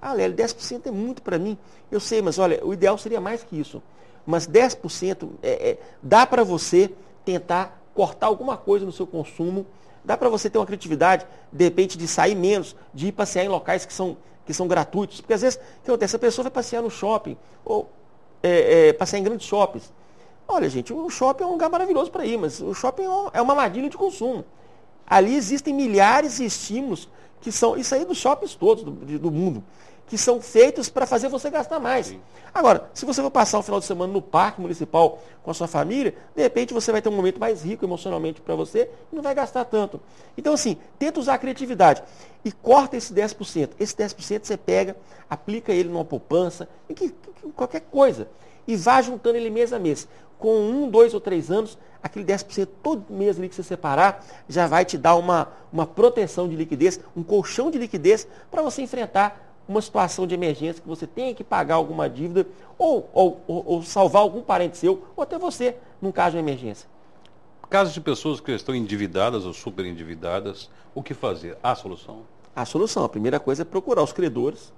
Ah, 0.00 0.12
Lélio, 0.12 0.36
10% 0.36 0.86
é 0.86 0.90
muito 0.90 1.22
para 1.22 1.38
mim. 1.38 1.58
Eu 1.90 2.00
sei, 2.00 2.22
mas 2.22 2.38
olha, 2.38 2.64
o 2.64 2.72
ideal 2.72 2.96
seria 2.96 3.20
mais 3.20 3.42
que 3.42 3.58
isso. 3.58 3.82
Mas 4.24 4.46
10% 4.46 5.28
é, 5.42 5.70
é, 5.70 5.78
dá 6.02 6.26
para 6.26 6.44
você 6.44 6.92
tentar 7.24 7.82
cortar 7.94 8.26
alguma 8.26 8.56
coisa 8.56 8.84
no 8.84 8.92
seu 8.92 9.06
consumo. 9.06 9.66
Dá 10.04 10.16
para 10.16 10.28
você 10.28 10.48
ter 10.48 10.58
uma 10.58 10.66
criatividade, 10.66 11.26
de 11.50 11.64
repente, 11.64 11.98
de 11.98 12.06
sair 12.06 12.34
menos, 12.34 12.76
de 12.94 13.08
ir 13.08 13.12
passear 13.12 13.44
em 13.44 13.48
locais 13.48 13.84
que 13.84 13.92
são, 13.92 14.16
que 14.44 14.54
são 14.54 14.68
gratuitos. 14.68 15.20
Porque 15.20 15.32
às 15.32 15.42
vezes, 15.42 15.58
o 15.58 15.84
que 15.84 15.90
acontece? 15.90 16.14
A 16.14 16.18
pessoa 16.18 16.44
vai 16.44 16.52
passear 16.52 16.82
no 16.82 16.90
shopping, 16.90 17.36
ou 17.64 17.90
é, 18.42 18.88
é, 18.88 18.92
passear 18.92 19.18
em 19.18 19.24
grandes 19.24 19.46
shoppings. 19.46 19.92
Olha, 20.46 20.68
gente, 20.68 20.92
o 20.92 21.10
shopping 21.10 21.42
é 21.42 21.46
um 21.46 21.52
lugar 21.52 21.68
maravilhoso 21.68 22.10
para 22.10 22.24
ir, 22.24 22.38
mas 22.38 22.60
o 22.60 22.72
shopping 22.72 23.02
é 23.32 23.42
uma 23.42 23.52
armadilha 23.52 23.90
de 23.90 23.96
consumo. 23.96 24.44
Ali 25.06 25.34
existem 25.34 25.72
milhares 25.72 26.38
de 26.38 26.44
estímulos 26.44 27.08
que 27.40 27.52
são, 27.52 27.76
isso 27.76 27.94
aí 27.94 28.04
dos 28.04 28.18
shoppings 28.18 28.54
todos 28.54 28.82
do, 28.82 28.90
do 28.90 29.30
mundo, 29.30 29.62
que 30.06 30.16
são 30.16 30.40
feitos 30.40 30.88
para 30.88 31.06
fazer 31.06 31.28
você 31.28 31.50
gastar 31.50 31.80
mais. 31.80 32.06
Sim. 32.06 32.20
Agora, 32.54 32.88
se 32.94 33.04
você 33.04 33.20
for 33.20 33.30
passar 33.30 33.58
o 33.58 33.62
final 33.62 33.80
de 33.80 33.86
semana 33.86 34.12
no 34.12 34.22
parque 34.22 34.60
municipal 34.60 35.22
com 35.42 35.50
a 35.50 35.54
sua 35.54 35.66
família, 35.66 36.14
de 36.34 36.42
repente 36.42 36.72
você 36.72 36.92
vai 36.92 37.02
ter 37.02 37.08
um 37.08 37.12
momento 37.12 37.40
mais 37.40 37.62
rico 37.62 37.84
emocionalmente 37.84 38.40
para 38.40 38.54
você 38.54 38.88
e 39.12 39.16
não 39.16 39.22
vai 39.22 39.34
gastar 39.34 39.64
tanto. 39.64 40.00
Então, 40.38 40.54
assim, 40.54 40.76
tenta 40.98 41.20
usar 41.20 41.34
a 41.34 41.38
criatividade 41.38 42.02
e 42.44 42.52
corta 42.52 42.96
esse 42.96 43.12
10%. 43.12 43.70
Esse 43.78 43.96
10% 43.96 44.44
você 44.44 44.56
pega, 44.56 44.96
aplica 45.28 45.72
ele 45.72 45.88
numa 45.88 46.04
poupança, 46.04 46.68
em 46.88 46.94
que, 46.94 47.12
qualquer 47.54 47.80
coisa, 47.80 48.28
e 48.66 48.76
vá 48.76 49.02
juntando 49.02 49.36
ele 49.36 49.50
mês 49.50 49.72
a 49.72 49.78
mês 49.78 50.08
com 50.38 50.54
um, 50.58 50.88
dois 50.88 51.14
ou 51.14 51.20
três 51.20 51.50
anos, 51.50 51.78
aquele 52.02 52.24
10% 52.24 52.68
todo 52.82 53.04
mês 53.10 53.38
ali 53.38 53.48
que 53.48 53.54
você 53.54 53.62
separar, 53.62 54.24
já 54.48 54.66
vai 54.66 54.84
te 54.84 54.98
dar 54.98 55.16
uma, 55.16 55.48
uma 55.72 55.86
proteção 55.86 56.48
de 56.48 56.56
liquidez, 56.56 57.00
um 57.16 57.22
colchão 57.22 57.70
de 57.70 57.78
liquidez 57.78 58.26
para 58.50 58.62
você 58.62 58.82
enfrentar 58.82 59.55
uma 59.68 59.80
situação 59.80 60.26
de 60.26 60.34
emergência 60.34 60.80
que 60.80 60.88
você 60.88 61.06
tenha 61.06 61.34
que 61.34 61.42
pagar 61.42 61.74
alguma 61.76 62.08
dívida 62.08 62.46
ou, 62.78 63.10
ou, 63.12 63.42
ou, 63.46 63.82
salvar 63.82 64.22
algum 64.22 64.42
parente 64.42 64.76
seu 64.76 65.04
ou 65.16 65.22
até 65.22 65.38
você, 65.38 65.76
num 66.00 66.12
caso 66.12 66.32
de 66.32 66.38
emergência. 66.38 66.88
Casos 67.68 67.92
de 67.92 68.00
pessoas 68.00 68.38
que 68.38 68.52
estão 68.52 68.74
endividadas 68.74 69.44
ou 69.44 69.52
super 69.52 69.84
endividadas, 69.84 70.70
o 70.94 71.02
que 71.02 71.14
fazer? 71.14 71.58
Há 71.62 71.74
solução? 71.74 72.20
A 72.54 72.64
solução. 72.64 73.04
A 73.04 73.08
primeira 73.08 73.40
coisa 73.40 73.62
é 73.62 73.64
procurar 73.64 74.02
os 74.02 74.12
credores, 74.12 74.72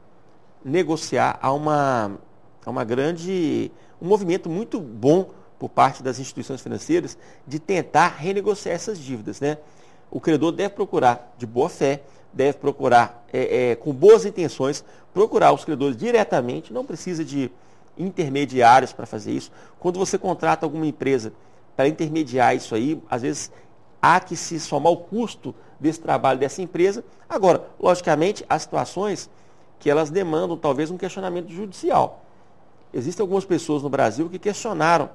negociar. 0.65 1.39
Há 1.43 1.53
uma, 1.53 2.19
há 2.65 2.71
uma 2.71 2.85
grande, 2.85 3.71
um 4.01 4.09
movimento 4.09 4.49
muito 4.49 4.81
bom 4.81 5.31
por 5.59 5.69
parte 5.69 6.03
das 6.03 6.19
instituições 6.19 6.63
financeiras 6.63 7.19
de 7.47 7.59
tentar 7.59 8.09
renegociar 8.09 8.75
essas 8.75 8.99
dívidas. 8.99 9.41
Né? 9.41 9.59
O 10.11 10.19
credor 10.21 10.53
deve 10.53 10.71
procurar 10.71 11.35
de 11.37 11.47
boa 11.47 11.69
fé, 11.69 12.03
deve 12.33 12.59
procurar 12.59 13.25
é, 13.33 13.71
é, 13.71 13.77
com 13.77 13.93
boas 13.93 14.25
intenções, 14.25 14.85
procurar 15.13 15.53
os 15.53 15.65
credores 15.65 15.97
diretamente, 15.97 16.73
não 16.73 16.85
precisa 16.85 17.25
de 17.25 17.51
intermediários 17.97 18.93
para 18.93 19.07
fazer 19.07 19.33
isso. 19.33 19.51
Quando 19.79 19.99
você 19.99 20.17
contrata 20.17 20.65
alguma 20.65 20.87
empresa 20.87 21.33
para 21.77 21.89
intermediar 21.89 22.55
isso 22.55 22.75
aí, 22.75 23.03
às 23.11 23.23
vezes 23.23 23.51
há 24.01 24.21
que 24.21 24.37
se 24.37 24.59
somar 24.61 24.93
o 24.93 24.97
custo 24.97 25.55
desse 25.79 26.01
trabalho 26.01 26.39
dessa 26.39 26.63
empresa. 26.63 27.05
Agora, 27.29 27.65
logicamente, 27.79 28.45
há 28.49 28.59
situações 28.59 29.29
que 29.79 29.91
elas 29.91 30.11
demandam 30.11 30.57
talvez 30.57 30.91
um 30.91 30.97
questionamento 30.97 31.51
judicial. 31.51 32.25
Existem 32.93 33.23
algumas 33.23 33.45
pessoas 33.45 33.83
no 33.83 33.89
Brasil 33.89 34.29
que 34.29 34.39
questionaram 34.39 35.11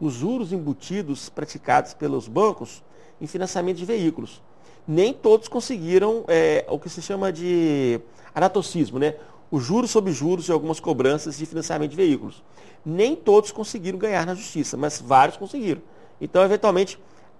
os 0.00 0.14
juros 0.14 0.52
embutidos 0.52 1.28
praticados 1.28 1.94
pelos 1.94 2.26
bancos 2.26 2.82
em 3.20 3.26
financiamento 3.26 3.76
de 3.76 3.84
veículos. 3.84 4.42
Nem 4.86 5.12
todos 5.12 5.48
conseguiram 5.48 6.24
é, 6.28 6.64
o 6.68 6.78
que 6.78 6.88
se 6.88 7.00
chama 7.00 7.32
de 7.32 8.00
anatocismo, 8.34 8.98
né? 8.98 9.14
Os 9.50 9.62
juros 9.62 9.90
sobre 9.90 10.12
juros 10.12 10.44
de 10.46 10.52
algumas 10.52 10.80
cobranças 10.80 11.36
de 11.36 11.46
financiamento 11.46 11.90
de 11.90 11.96
veículos. 11.96 12.42
Nem 12.84 13.14
todos 13.14 13.52
conseguiram 13.52 13.98
ganhar 13.98 14.26
na 14.26 14.34
justiça, 14.34 14.76
mas 14.76 15.00
vários 15.00 15.36
conseguiram. 15.36 15.82
Então, 16.20 16.42
eventualmente, 16.42 16.98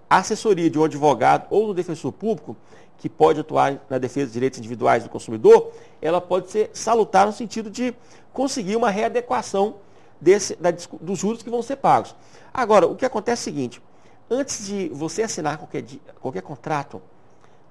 a 0.09 0.17
assessoria 0.17 0.69
de 0.69 0.77
um 0.77 0.83
advogado 0.83 1.47
ou 1.49 1.67
do 1.67 1.73
defensor 1.73 2.11
público, 2.11 2.55
que 2.97 3.09
pode 3.09 3.39
atuar 3.39 3.83
na 3.89 3.97
defesa 3.97 4.27
dos 4.27 4.33
direitos 4.33 4.59
individuais 4.59 5.03
do 5.03 5.09
consumidor, 5.09 5.71
ela 6.01 6.21
pode 6.21 6.51
ser 6.51 6.69
salutar 6.73 7.25
no 7.25 7.33
sentido 7.33 7.69
de 7.69 7.93
conseguir 8.31 8.75
uma 8.75 8.89
readequação 8.89 9.75
desse, 10.21 10.55
da, 10.55 10.71
dos 11.01 11.19
juros 11.19 11.43
que 11.43 11.49
vão 11.49 11.61
ser 11.61 11.77
pagos. 11.77 12.15
Agora, 12.53 12.87
o 12.87 12.95
que 12.95 13.05
acontece 13.05 13.49
é 13.49 13.51
o 13.51 13.55
seguinte, 13.55 13.81
antes 14.29 14.67
de 14.67 14.89
você 14.89 15.23
assinar 15.23 15.57
qualquer, 15.57 15.83
qualquer 16.21 16.41
contrato, 16.41 17.01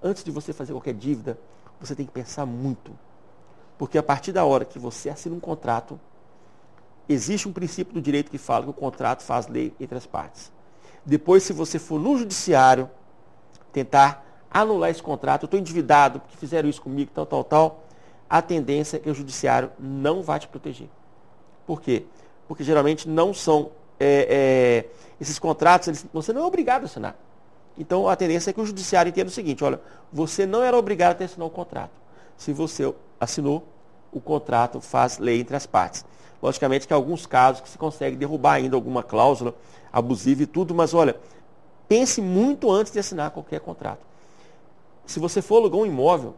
antes 0.02 0.24
de 0.24 0.30
você 0.30 0.52
fazer 0.52 0.72
qualquer 0.72 0.94
dívida, 0.94 1.38
você 1.80 1.94
tem 1.94 2.06
que 2.06 2.12
pensar 2.12 2.46
muito. 2.46 2.92
Porque 3.78 3.98
a 3.98 4.02
partir 4.02 4.32
da 4.32 4.44
hora 4.44 4.64
que 4.64 4.78
você 4.78 5.10
assina 5.10 5.34
um 5.34 5.40
contrato, 5.40 5.98
existe 7.08 7.48
um 7.48 7.52
princípio 7.52 7.94
do 7.94 8.00
direito 8.00 8.30
que 8.30 8.38
fala 8.38 8.64
que 8.64 8.70
o 8.70 8.74
contrato 8.74 9.22
faz 9.22 9.46
lei 9.48 9.74
entre 9.80 9.96
as 9.96 10.06
partes. 10.06 10.52
Depois, 11.04 11.42
se 11.42 11.52
você 11.52 11.78
for 11.78 12.00
no 12.00 12.16
judiciário 12.16 12.88
tentar 13.72 14.24
anular 14.50 14.90
esse 14.90 15.02
contrato, 15.02 15.42
eu 15.42 15.46
estou 15.46 15.58
endividado 15.58 16.20
porque 16.20 16.36
fizeram 16.36 16.68
isso 16.68 16.80
comigo, 16.82 17.10
tal, 17.12 17.26
tal, 17.26 17.42
tal, 17.42 17.84
a 18.28 18.40
tendência 18.40 18.96
é 18.96 19.00
que 19.00 19.10
o 19.10 19.14
judiciário 19.14 19.72
não 19.78 20.22
vai 20.22 20.38
te 20.38 20.46
proteger. 20.46 20.88
Por 21.66 21.80
quê? 21.80 22.04
porque 22.52 22.64
geralmente 22.64 23.08
não 23.08 23.32
são 23.32 23.70
é, 23.98 24.26
é, 24.28 24.90
esses 25.18 25.38
contratos, 25.38 25.88
eles, 25.88 26.06
você 26.12 26.34
não 26.34 26.42
é 26.42 26.44
obrigado 26.44 26.82
a 26.82 26.84
assinar. 26.84 27.16
Então 27.76 28.08
a 28.08 28.16
tendência 28.16 28.50
é 28.50 28.52
que 28.52 28.61
o 28.61 28.66
judiciário 28.66 29.11
entenda 29.11 29.28
o 29.28 29.32
seguinte, 29.32 29.64
olha, 29.64 29.80
você 30.12 30.46
não 30.46 30.62
era 30.62 30.76
obrigado 30.76 31.20
a 31.20 31.24
assinar 31.24 31.46
o 31.46 31.50
contrato. 31.50 31.92
Se 32.37 32.52
você 32.52 32.92
assinou, 33.18 33.66
o 34.12 34.20
contrato 34.20 34.80
faz 34.80 35.18
lei 35.18 35.40
entre 35.40 35.56
as 35.56 35.66
partes. 35.66 36.04
Logicamente 36.42 36.87
que 36.87 36.92
há 36.92 36.96
alguns 36.96 37.24
casos 37.24 37.62
que 37.62 37.68
se 37.68 37.78
consegue 37.78 38.16
derrubar 38.16 38.54
ainda 38.54 38.76
alguma 38.76 39.02
cláusula 39.02 39.54
abusiva 39.92 40.42
e 40.42 40.46
tudo, 40.46 40.74
mas 40.74 40.92
olha, 40.92 41.16
pense 41.88 42.20
muito 42.20 42.70
antes 42.70 42.92
de 42.92 42.98
assinar 42.98 43.30
qualquer 43.30 43.61
contrato. 43.61 44.00
Se 45.06 45.20
você 45.20 45.40
for 45.40 45.56
alugar 45.56 45.80
um 45.80 45.87
imóvel, 45.87 46.35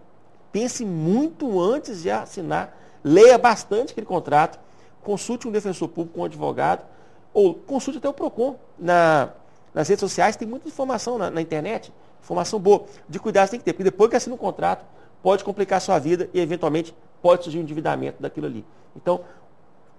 pense 0.52 0.84
muito 0.84 1.60
antes 1.60 2.02
de 2.02 2.10
assinar, 2.10 2.76
leia 3.02 3.38
bastante 3.38 3.92
aquele 3.92 4.06
contrato, 4.06 4.58
consulte 5.02 5.48
um 5.48 5.52
defensor 5.52 5.88
público, 5.88 6.20
um 6.20 6.24
advogado, 6.24 6.84
ou 7.32 7.54
consulte 7.54 7.98
até 7.98 8.08
o 8.08 8.12
PROCON. 8.12 8.56
Na, 8.78 9.30
nas 9.74 9.88
redes 9.88 10.00
sociais 10.00 10.36
tem 10.36 10.46
muita 10.46 10.68
informação 10.68 11.18
na, 11.18 11.30
na, 11.30 11.40
internet, 11.40 11.92
informação 12.22 12.60
boa. 12.60 12.84
De 13.08 13.18
cuidado 13.18 13.50
tem 13.50 13.58
que 13.58 13.64
ter, 13.64 13.72
porque 13.72 13.84
depois 13.84 14.08
que 14.08 14.16
assina 14.16 14.34
um 14.34 14.38
contrato, 14.38 14.86
pode 15.22 15.42
complicar 15.42 15.78
a 15.78 15.80
sua 15.80 15.98
vida 15.98 16.30
e 16.32 16.40
eventualmente 16.40 16.94
pode 17.20 17.42
surgir 17.42 17.58
um 17.58 17.62
endividamento 17.62 18.22
daquilo 18.22 18.46
ali. 18.46 18.64
Então, 18.94 19.22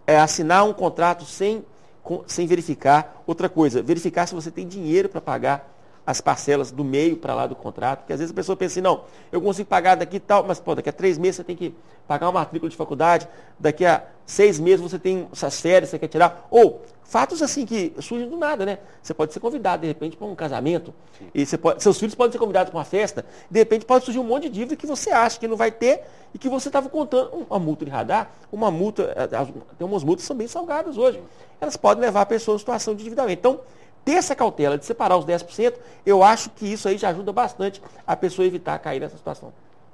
é 0.08 0.18
assinar 0.18 0.64
um 0.64 0.74
contrato 0.74 1.26
sem, 1.26 1.66
com, 2.02 2.24
sem 2.26 2.48
verificar. 2.48 3.22
Outra 3.28 3.50
coisa, 3.50 3.84
verificar 3.84 4.28
se 4.28 4.34
você 4.34 4.50
tem 4.50 4.66
dinheiro 4.68 5.10
para 5.10 5.20
pagar 5.20 5.76
as 6.06 6.22
parcelas 6.22 6.72
do 6.72 6.84
meio 6.84 7.18
para 7.18 7.34
lá 7.34 7.48
do 7.48 7.56
contrato, 7.56 8.00
porque 8.00 8.14
às 8.14 8.20
vezes 8.20 8.32
a 8.32 8.36
pessoa 8.36 8.56
pensa 8.56 8.74
assim, 8.74 8.82
não, 8.82 9.06
eu 9.32 9.42
consigo 9.42 9.68
pagar 9.68 9.96
daqui 9.96 10.20
tal, 10.20 10.44
mas 10.44 10.60
pô, 10.60 10.76
daqui 10.76 10.88
a 10.88 10.94
três 10.94 11.18
meses 11.18 11.38
você 11.38 11.44
tem 11.44 11.56
que 11.56 11.74
pagar 12.08 12.28
uma 12.28 12.40
matrícula 12.40 12.70
de 12.70 12.78
faculdade, 12.78 13.28
daqui 13.60 13.84
a 13.86 14.04
seis 14.26 14.60
meses 14.60 14.82
você 14.82 14.98
tem 14.98 15.28
essas 15.32 15.60
férias, 15.62 15.90
você 15.90 16.00
quer 16.00 16.08
tirar, 16.08 16.48
ou 16.50 16.82
fatos 17.04 17.42
assim 17.42 17.66
que 17.66 17.94
surgem 18.00 18.28
do 18.28 18.38
nada, 18.38 18.66
né? 18.66 18.80
Você 19.02 19.14
pode 19.14 19.32
ser 19.32 19.40
convidado, 19.40 19.82
de 19.82 19.88
repente, 19.88 20.18
para 20.18 20.26
um 20.26 20.36
casamento, 20.36 20.94
Sim. 21.18 21.28
e 21.34 21.46
você 21.46 21.58
pode, 21.58 21.82
seus 21.82 22.00
filhos 22.00 22.16
podem 22.16 22.32
ser 22.32 22.40
convidados 22.40 22.72
para 22.72 22.80
uma 22.80 22.86
festa, 22.86 23.26
de 23.50 23.60
repente 23.60 23.86
pode 23.86 24.06
surgir 24.06 24.20
um 24.20 24.24
monte 24.24 24.44
de 24.44 24.50
dívida 24.50 24.76
que 24.76 24.88
você 24.88 25.12
acha 25.12 25.40
que 25.40 25.48
não 25.48 25.56
vai 25.56 25.72
ter 25.72 26.02
e 26.34 26.38
que 26.38 26.50
você 26.50 26.70
estava 26.70 26.90
contando, 26.90 27.46
uma 27.50 27.60
multa 27.60 27.86
de 27.86 27.92
radar, 27.92 28.32
uma 28.52 28.72
multa, 28.72 29.14
eh, 29.16 29.28
tem 29.78 29.88
umas 29.88 30.04
multas 30.04 30.24
que 30.24 30.28
são 30.28 30.36
bem 30.36 30.48
salgadas 30.48 30.98
hoje, 30.98 31.22
elas 31.62 31.78
podem 31.78 32.02
levar 32.02 32.22
a 32.22 32.26
pessoa 32.26 32.56
a 32.56 32.60
situação 32.60 32.96
de 32.96 33.02
endividamento. 33.02 33.40
Então, 33.40 33.60
ter 34.04 34.14
essa 34.14 34.36
cautela 34.36 34.78
de 34.78 34.86
separar 34.86 35.18
os 35.18 35.26
10%, 35.26 35.74
eu 36.06 36.24
acho 36.24 36.50
que 36.52 36.66
isso 36.66 36.88
aí 36.88 36.98
já 36.98 37.10
ajuda 37.10 37.32
bastante 37.34 37.82
a 38.06 38.16
pessoa 38.16 38.46
a 38.46 38.48
evitar 38.48 38.78
cair 38.80 39.00
nessa 39.00 39.18
situação. 39.18 39.52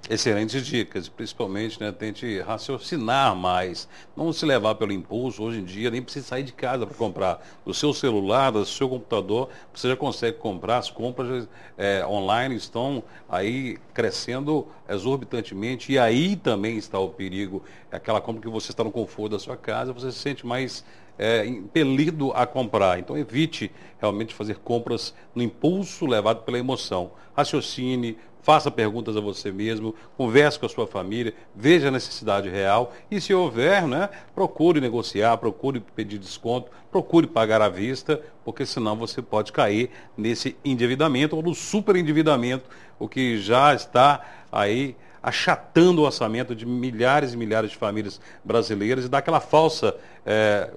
Excelentes 0.10 0.66
dicas, 0.66 1.08
principalmente, 1.08 1.80
né, 1.80 1.92
tente 1.92 2.40
raciocinar 2.42 3.36
mais, 3.36 3.88
não 4.18 4.34
se 4.34 4.46
levar 4.46 4.74
pelo 4.76 4.92
impulso, 4.92 5.44
hoje 5.44 5.60
em 5.60 5.64
dia 5.64 5.92
nem 5.92 6.02
precisa 6.02 6.26
sair 6.26 6.44
de 6.44 6.52
casa 6.52 6.88
para 6.88 6.96
comprar. 6.98 7.48
Do 7.64 7.74
seu 7.74 7.94
celular, 7.94 8.52
do 8.52 8.66
seu 8.66 8.90
computador, 8.90 9.50
você 9.72 9.88
já 9.88 9.96
consegue 9.96 10.38
comprar, 10.38 10.80
as 10.80 10.90
compras 10.90 11.48
é, 11.78 12.06
online 12.06 12.56
estão 12.56 13.04
aí 13.30 13.78
crescendo 13.94 14.68
exorbitantemente 14.90 15.92
e 15.94 16.00
aí 16.00 16.36
também 16.36 16.78
está 16.78 17.00
o 17.00 17.10
perigo, 17.10 17.64
aquela 17.92 18.20
compra 18.20 18.42
que 18.42 18.50
você 18.50 18.72
está 18.72 18.84
no 18.84 18.92
conforto 18.92 19.34
da 19.34 19.40
sua 19.40 19.56
casa, 19.56 19.94
você 19.94 20.12
se 20.12 20.18
sente 20.18 20.46
mais 20.46 20.84
é, 21.22 21.46
impelido 21.46 22.32
a 22.34 22.48
comprar. 22.48 22.98
Então 22.98 23.16
evite 23.16 23.72
realmente 24.00 24.34
fazer 24.34 24.58
compras 24.58 25.14
no 25.36 25.44
impulso 25.44 26.08
levado 26.08 26.42
pela 26.42 26.58
emoção. 26.58 27.12
Raciocine, 27.38 28.18
faça 28.42 28.72
perguntas 28.72 29.16
a 29.16 29.22
você 29.22 29.52
mesmo, 29.52 29.94
converse 30.18 30.58
com 30.58 30.66
a 30.66 30.70
sua 30.70 30.88
família, 30.88 31.32
veja 31.56 31.90
a 31.90 31.92
necessidade 31.92 32.50
real 32.50 32.92
e 33.12 33.22
se 33.22 33.36
houver, 33.36 33.88
né, 33.88 34.10
procure 34.34 34.82
negociar, 34.82 35.38
procure 35.38 35.80
pedir 35.80 36.18
desconto, 36.18 36.72
procure 36.90 37.28
pagar 37.28 37.62
à 37.62 37.70
vista, 37.70 38.20
porque 38.44 38.66
senão 38.66 38.96
você 38.96 39.22
pode 39.22 39.52
cair 39.52 39.92
nesse 40.18 40.58
endividamento 40.66 41.36
ou 41.36 41.44
no 41.44 41.54
superendividamento, 41.54 42.68
o 42.98 43.08
que 43.08 43.38
já 43.40 43.76
está 43.76 44.26
aí 44.52 44.96
achatando 45.22 46.02
o 46.02 46.06
orçamento 46.06 46.56
de 46.56 46.66
milhares 46.66 47.34
e 47.34 47.38
milhares 47.38 47.70
de 47.70 47.78
famílias 47.78 48.20
brasileiras 48.44 49.06
e 49.06 49.10
dá 49.10 49.20
aquela 49.20 49.40
falsa 49.40 49.96
é, 50.26 50.72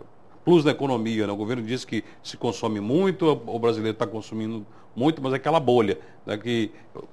plus 0.45 0.65
na 0.65 0.71
economia. 0.71 1.27
Né? 1.27 1.33
O 1.33 1.37
governo 1.37 1.63
diz 1.63 1.85
que 1.85 2.05
se 2.23 2.37
consome 2.37 2.81
muito, 2.81 3.27
o 3.47 3.59
brasileiro 3.59 3.95
está 3.95 4.07
consumindo 4.07 4.67
muito, 4.95 5.21
mas 5.23 5.33
é 5.33 5.37
aquela 5.37 5.59
bolha 5.59 5.99
né? 6.27 6.37
que 6.37 6.71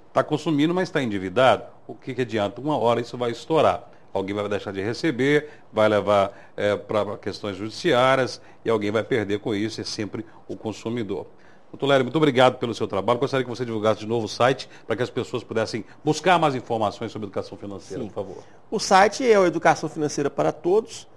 está 0.08 0.24
consumindo, 0.24 0.74
mas 0.74 0.90
está 0.90 1.02
endividado. 1.02 1.64
O 1.88 1.96
que, 1.96 2.14
que 2.14 2.22
adianta? 2.22 2.62
Uma 2.62 2.78
hora 2.78 3.02
isso 3.02 3.18
vai 3.18 3.32
estourar. 3.32 3.90
Alguém 4.14 4.36
vai 4.36 4.48
deixar 4.50 4.74
de 4.74 4.82
receber, 4.82 5.50
vai 5.72 5.88
levar 5.88 6.52
é, 6.58 6.76
para 6.76 7.18
questões 7.18 7.56
judiciárias 7.56 8.42
e 8.66 8.70
alguém 8.70 8.92
vai 8.92 9.04
perder 9.04 9.40
com 9.40 9.56
isso, 9.56 9.80
é 9.80 9.86
sempre 9.86 10.26
o 10.50 10.58
consumidor. 10.58 11.28
Doutor 11.72 11.88
Lério, 11.88 12.04
muito 12.04 12.18
obrigado 12.18 12.58
pelo 12.58 12.74
seu 12.74 12.86
trabalho. 12.86 13.18
Gostaria 13.18 13.46
que 13.46 13.50
você 13.50 13.64
divulgasse 13.64 14.02
de 14.02 14.06
novo 14.06 14.26
o 14.26 14.30
site 14.30 14.68
para 14.86 14.98
que 14.98 15.04
as 15.04 15.10
pessoas 15.10 15.42
pudessem 15.42 15.86
buscar 16.04 16.38
mais 16.38 16.54
informações 16.54 17.14
sobre 17.14 17.28
educação 17.28 17.58
financeira, 17.58 18.04
Sim. 18.04 18.10
por 18.10 18.16
favor. 18.16 18.44
O 18.70 18.78
site 18.78 19.30
é 19.30 19.40
o 19.40 19.46
Educação 19.46 19.88
Financeira 19.88 20.30
para 20.30 20.52
Todos 20.52 21.08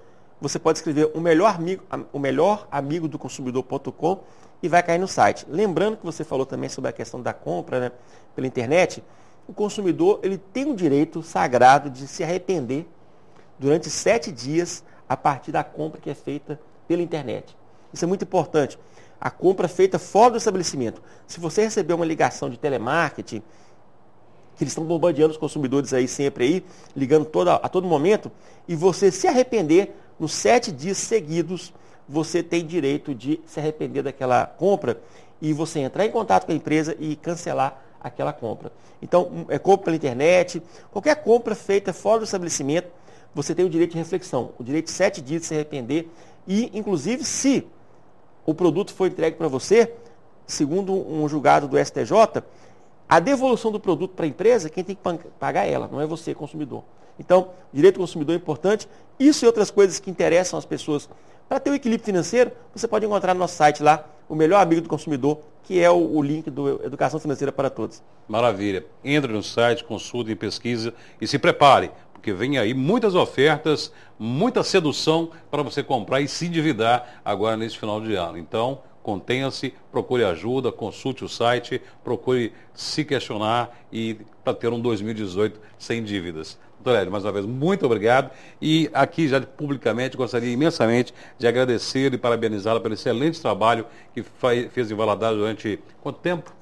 você 0.40 0.58
pode 0.58 0.78
escrever 0.78 1.10
o 1.14 1.20
melhor 1.20 1.54
amigo, 1.54 1.82
o 2.12 2.18
melhor 2.18 2.68
amigo 2.70 3.08
do 3.08 3.18
consumidor.com 3.18 4.20
e 4.62 4.68
vai 4.68 4.82
cair 4.82 4.98
no 4.98 5.08
site. 5.08 5.46
Lembrando 5.48 5.96
que 5.96 6.04
você 6.04 6.24
falou 6.24 6.46
também 6.46 6.68
sobre 6.68 6.90
a 6.90 6.92
questão 6.92 7.20
da 7.20 7.32
compra 7.32 7.80
né, 7.80 7.92
pela 8.34 8.46
internet, 8.46 9.02
o 9.46 9.52
consumidor 9.52 10.20
ele 10.22 10.38
tem 10.38 10.70
o 10.70 10.74
direito 10.74 11.22
sagrado 11.22 11.90
de 11.90 12.06
se 12.06 12.22
arrepender 12.24 12.86
durante 13.58 13.90
sete 13.90 14.32
dias 14.32 14.82
a 15.08 15.16
partir 15.16 15.52
da 15.52 15.62
compra 15.62 16.00
que 16.00 16.10
é 16.10 16.14
feita 16.14 16.58
pela 16.88 17.02
internet. 17.02 17.56
Isso 17.92 18.04
é 18.04 18.08
muito 18.08 18.22
importante. 18.22 18.78
A 19.20 19.30
compra 19.30 19.68
feita 19.68 19.98
fora 19.98 20.32
do 20.32 20.38
estabelecimento. 20.38 21.00
Se 21.26 21.38
você 21.38 21.62
receber 21.62 21.94
uma 21.94 22.04
ligação 22.04 22.50
de 22.50 22.58
telemarketing, 22.58 23.42
que 24.56 24.62
eles 24.62 24.70
estão 24.72 24.84
bombardeando 24.84 25.32
os 25.32 25.36
consumidores 25.36 25.92
aí 25.92 26.06
sempre 26.06 26.44
aí, 26.44 26.64
ligando 26.96 27.24
toda, 27.24 27.54
a 27.54 27.68
todo 27.68 27.86
momento, 27.86 28.30
e 28.68 28.74
você 28.74 29.10
se 29.10 29.26
arrepender, 29.26 29.94
nos 30.18 30.32
sete 30.32 30.70
dias 30.70 30.98
seguidos, 30.98 31.72
você 32.08 32.42
tem 32.42 32.66
direito 32.66 33.14
de 33.14 33.40
se 33.46 33.58
arrepender 33.58 34.02
daquela 34.02 34.46
compra 34.46 35.00
e 35.40 35.52
você 35.52 35.80
entrar 35.80 36.04
em 36.04 36.10
contato 36.10 36.46
com 36.46 36.52
a 36.52 36.54
empresa 36.54 36.96
e 36.98 37.16
cancelar 37.16 37.82
aquela 38.00 38.32
compra. 38.32 38.70
Então, 39.00 39.46
é 39.48 39.58
compra 39.58 39.86
pela 39.86 39.96
internet, 39.96 40.62
qualquer 40.90 41.16
compra 41.16 41.54
feita 41.54 41.92
fora 41.92 42.20
do 42.20 42.24
estabelecimento, 42.24 42.88
você 43.34 43.54
tem 43.54 43.64
o 43.64 43.70
direito 43.70 43.92
de 43.92 43.98
reflexão, 43.98 44.52
o 44.58 44.62
direito 44.62 44.86
de 44.86 44.92
sete 44.92 45.20
dias 45.20 45.42
de 45.42 45.48
se 45.48 45.54
arrepender 45.54 46.08
e, 46.46 46.70
inclusive, 46.78 47.24
se 47.24 47.66
o 48.46 48.54
produto 48.54 48.92
foi 48.92 49.08
entregue 49.08 49.36
para 49.36 49.48
você, 49.48 49.92
segundo 50.46 50.92
um 50.92 51.26
julgado 51.28 51.66
do 51.66 51.82
STJ, 51.82 52.42
a 53.08 53.20
devolução 53.20 53.72
do 53.72 53.80
produto 53.80 54.14
para 54.14 54.26
a 54.26 54.28
empresa, 54.28 54.70
quem 54.70 54.84
tem 54.84 54.96
que 54.96 55.02
pagar 55.38 55.66
ela, 55.66 55.88
não 55.90 56.00
é 56.00 56.06
você, 56.06 56.34
consumidor. 56.34 56.84
Então, 57.18 57.50
direito 57.72 57.94
do 57.96 58.00
consumidor 58.00 58.34
é 58.34 58.38
importante. 58.38 58.88
Isso 59.18 59.44
e 59.44 59.46
outras 59.46 59.70
coisas 59.70 60.00
que 60.00 60.10
interessam 60.10 60.58
as 60.58 60.64
pessoas. 60.64 61.08
Para 61.48 61.60
ter 61.60 61.70
o 61.70 61.72
um 61.72 61.76
equilíbrio 61.76 62.04
financeiro, 62.04 62.52
você 62.74 62.88
pode 62.88 63.06
encontrar 63.06 63.34
no 63.34 63.40
nosso 63.40 63.56
site 63.56 63.82
lá, 63.82 64.06
o 64.28 64.34
melhor 64.34 64.60
amigo 64.60 64.80
do 64.80 64.88
consumidor, 64.88 65.40
que 65.62 65.80
é 65.80 65.90
o, 65.90 66.16
o 66.16 66.22
link 66.22 66.50
do 66.50 66.82
Educação 66.84 67.20
Financeira 67.20 67.52
para 67.52 67.68
Todos. 67.70 68.02
Maravilha. 68.26 68.84
Entre 69.04 69.32
no 69.32 69.42
site, 69.42 69.84
consulte, 69.84 70.34
pesquisa 70.34 70.94
e 71.20 71.26
se 71.26 71.38
prepare, 71.38 71.90
porque 72.12 72.32
vem 72.32 72.58
aí 72.58 72.72
muitas 72.72 73.14
ofertas, 73.14 73.92
muita 74.18 74.62
sedução 74.62 75.30
para 75.50 75.62
você 75.62 75.82
comprar 75.82 76.20
e 76.20 76.28
se 76.28 76.46
endividar 76.46 77.20
agora 77.24 77.56
nesse 77.56 77.78
final 77.78 78.00
de 78.00 78.14
ano. 78.14 78.38
Então, 78.38 78.80
contenha-se, 79.04 79.74
procure 79.92 80.24
ajuda, 80.24 80.72
consulte 80.72 81.24
o 81.24 81.28
site, 81.28 81.80
procure 82.02 82.52
se 82.72 83.04
questionar 83.04 83.78
e 83.92 84.16
para 84.42 84.54
ter 84.54 84.72
um 84.72 84.80
2018 84.80 85.60
sem 85.78 86.02
dívidas. 86.02 86.58
Doutor 86.82 86.98
Hélio, 86.98 87.12
mais 87.12 87.24
uma 87.24 87.32
vez, 87.32 87.44
muito 87.44 87.84
obrigado. 87.84 88.30
E 88.60 88.90
aqui, 88.92 89.28
já 89.28 89.40
publicamente, 89.40 90.16
gostaria 90.16 90.50
imensamente 90.50 91.14
de 91.38 91.46
agradecer 91.46 92.12
e 92.14 92.18
parabenizá-la 92.18 92.80
pelo 92.80 92.94
excelente 92.94 93.40
trabalho 93.40 93.86
que 94.14 94.22
fez 94.70 94.90
em 94.90 94.94
Valadares 94.94 95.38
durante 95.38 95.78
quanto 96.02 96.18
tempo? 96.18 96.52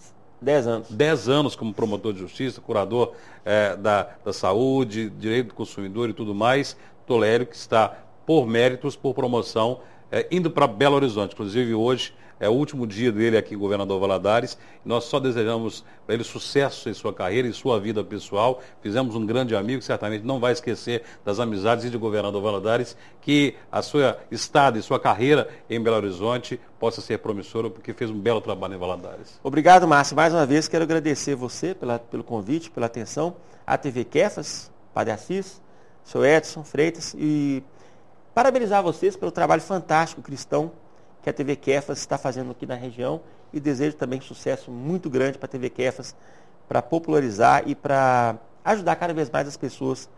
Dez 0.41 0.67
anos. 0.67 0.91
Dez 0.91 1.29
anos 1.29 1.55
como 1.55 1.73
promotor 1.73 2.13
de 2.13 2.19
justiça, 2.19 2.61
curador 2.61 3.15
eh, 3.45 3.77
da, 3.77 4.11
da 4.25 4.33
saúde, 4.33 5.11
direito 5.11 5.49
do 5.49 5.55
consumidor 5.55 6.11
e 6.11 6.13
tudo 6.13 6.35
mais. 6.35 6.77
Tolério, 7.07 7.47
que 7.47 7.57
está 7.57 7.99
por 8.27 8.47
méritos, 8.47 8.97
por 8.97 9.15
promoção, 9.15 9.81
eh, 10.11 10.27
indo 10.31 10.51
para 10.51 10.67
Belo 10.67 10.97
Horizonte. 10.97 11.35
Inclusive, 11.35 11.75
hoje 11.75 12.13
é 12.43 12.49
o 12.49 12.53
último 12.53 12.89
dia 12.89 13.13
dele 13.13 13.37
aqui 13.37 13.55
Governador 13.55 14.01
Valadares. 14.01 14.59
Nós 14.85 15.05
só 15.05 15.21
desejamos 15.21 15.85
para 16.05 16.17
ele 16.17 16.25
sucesso 16.25 16.89
em 16.89 16.93
sua 16.93 17.15
carreira 17.15 17.47
e 17.47 17.53
sua 17.53 17.79
vida 17.79 18.03
pessoal. 18.03 18.61
Fizemos 18.83 19.15
um 19.15 19.25
grande 19.25 19.55
amigo, 19.55 19.81
certamente 19.81 20.25
não 20.25 20.41
vai 20.41 20.53
esquecer 20.53 21.05
das 21.25 21.39
amizades 21.39 21.89
de 21.89 21.97
Governador 21.97 22.43
Valadares, 22.43 22.97
que 23.21 23.55
a 23.71 23.81
sua 23.81 24.19
estada 24.29 24.77
e 24.77 24.83
sua 24.83 24.99
carreira 24.99 25.49
em 25.71 25.81
Belo 25.81 25.95
Horizonte 25.95 26.61
possa 26.81 27.01
ser 27.01 27.19
promissora, 27.19 27.71
porque 27.71 27.93
fez 27.93 28.11
um 28.11 28.19
belo 28.19 28.41
trabalho 28.41 28.75
em 28.75 28.79
Valadares. 28.79 29.39
Obrigado, 29.45 29.87
Márcio. 29.87 30.17
Mais 30.17 30.35
uma 30.35 30.45
vez 30.45 30.67
quero 30.67 30.83
agradecer 30.83 31.37
você 31.37 31.77
pela, 31.77 32.01
pelo 32.01 32.25
convite, 32.25 32.73
pela 32.73 32.87
atenção, 32.87 33.37
a 33.65 33.79
TV 33.79 34.03
Kefas, 34.03 34.69
Padre 34.93 35.13
Assis, 35.13 35.63
seu 36.03 36.27
Edson 36.27 36.65
Freitas 36.65 37.15
e 37.17 37.63
parabenizar 38.35 38.83
vocês 38.83 39.15
pelo 39.15 39.31
trabalho 39.31 39.63
fantástico 39.63 40.21
cristão 40.21 40.73
que 41.23 41.31
a 41.31 41.33
TV 41.33 41.57
Kefas 41.57 41.99
está 41.99 42.19
fazendo 42.19 42.51
aqui 42.51 42.67
na 42.67 42.75
região 42.75 43.21
e 43.53 43.61
desejo 43.61 43.97
também 43.97 44.21
sucesso 44.21 44.71
muito 44.71 45.09
grande 45.09 45.39
para 45.39 45.47
a 45.47 45.49
TV 45.49 45.71
Kefas 45.71 46.17
para 46.69 46.83
popularizar 46.83 47.63
e 47.67 47.75
para 47.75 48.37
ajudar 48.65 48.97
cada 48.97 49.13
vez 49.13 49.31
mais 49.31 49.47
as 49.47 49.57
pessoas 49.57 50.09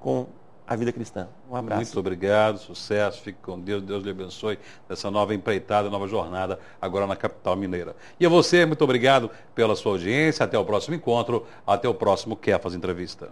com 0.00 0.26
a 0.66 0.76
vida 0.76 0.92
cristã. 0.92 1.28
Um 1.50 1.56
abraço. 1.56 1.82
Muito 1.82 1.98
obrigado, 1.98 2.58
sucesso, 2.58 3.22
fique 3.22 3.38
com 3.40 3.58
Deus, 3.58 3.82
Deus 3.82 4.04
lhe 4.04 4.10
abençoe 4.10 4.58
nessa 4.88 5.10
nova 5.10 5.34
empreitada, 5.34 5.88
nova 5.88 6.06
jornada 6.06 6.58
agora 6.80 7.06
na 7.06 7.16
capital 7.16 7.56
mineira. 7.56 7.96
E 8.20 8.26
a 8.26 8.28
você, 8.28 8.66
muito 8.66 8.82
obrigado 8.84 9.30
pela 9.54 9.74
sua 9.74 9.92
audiência, 9.92 10.44
até 10.44 10.58
o 10.58 10.64
próximo 10.64 10.94
encontro, 10.94 11.46
até 11.66 11.88
o 11.88 11.94
próximo 11.94 12.36
Kefas 12.36 12.74
Entrevista. 12.74 13.30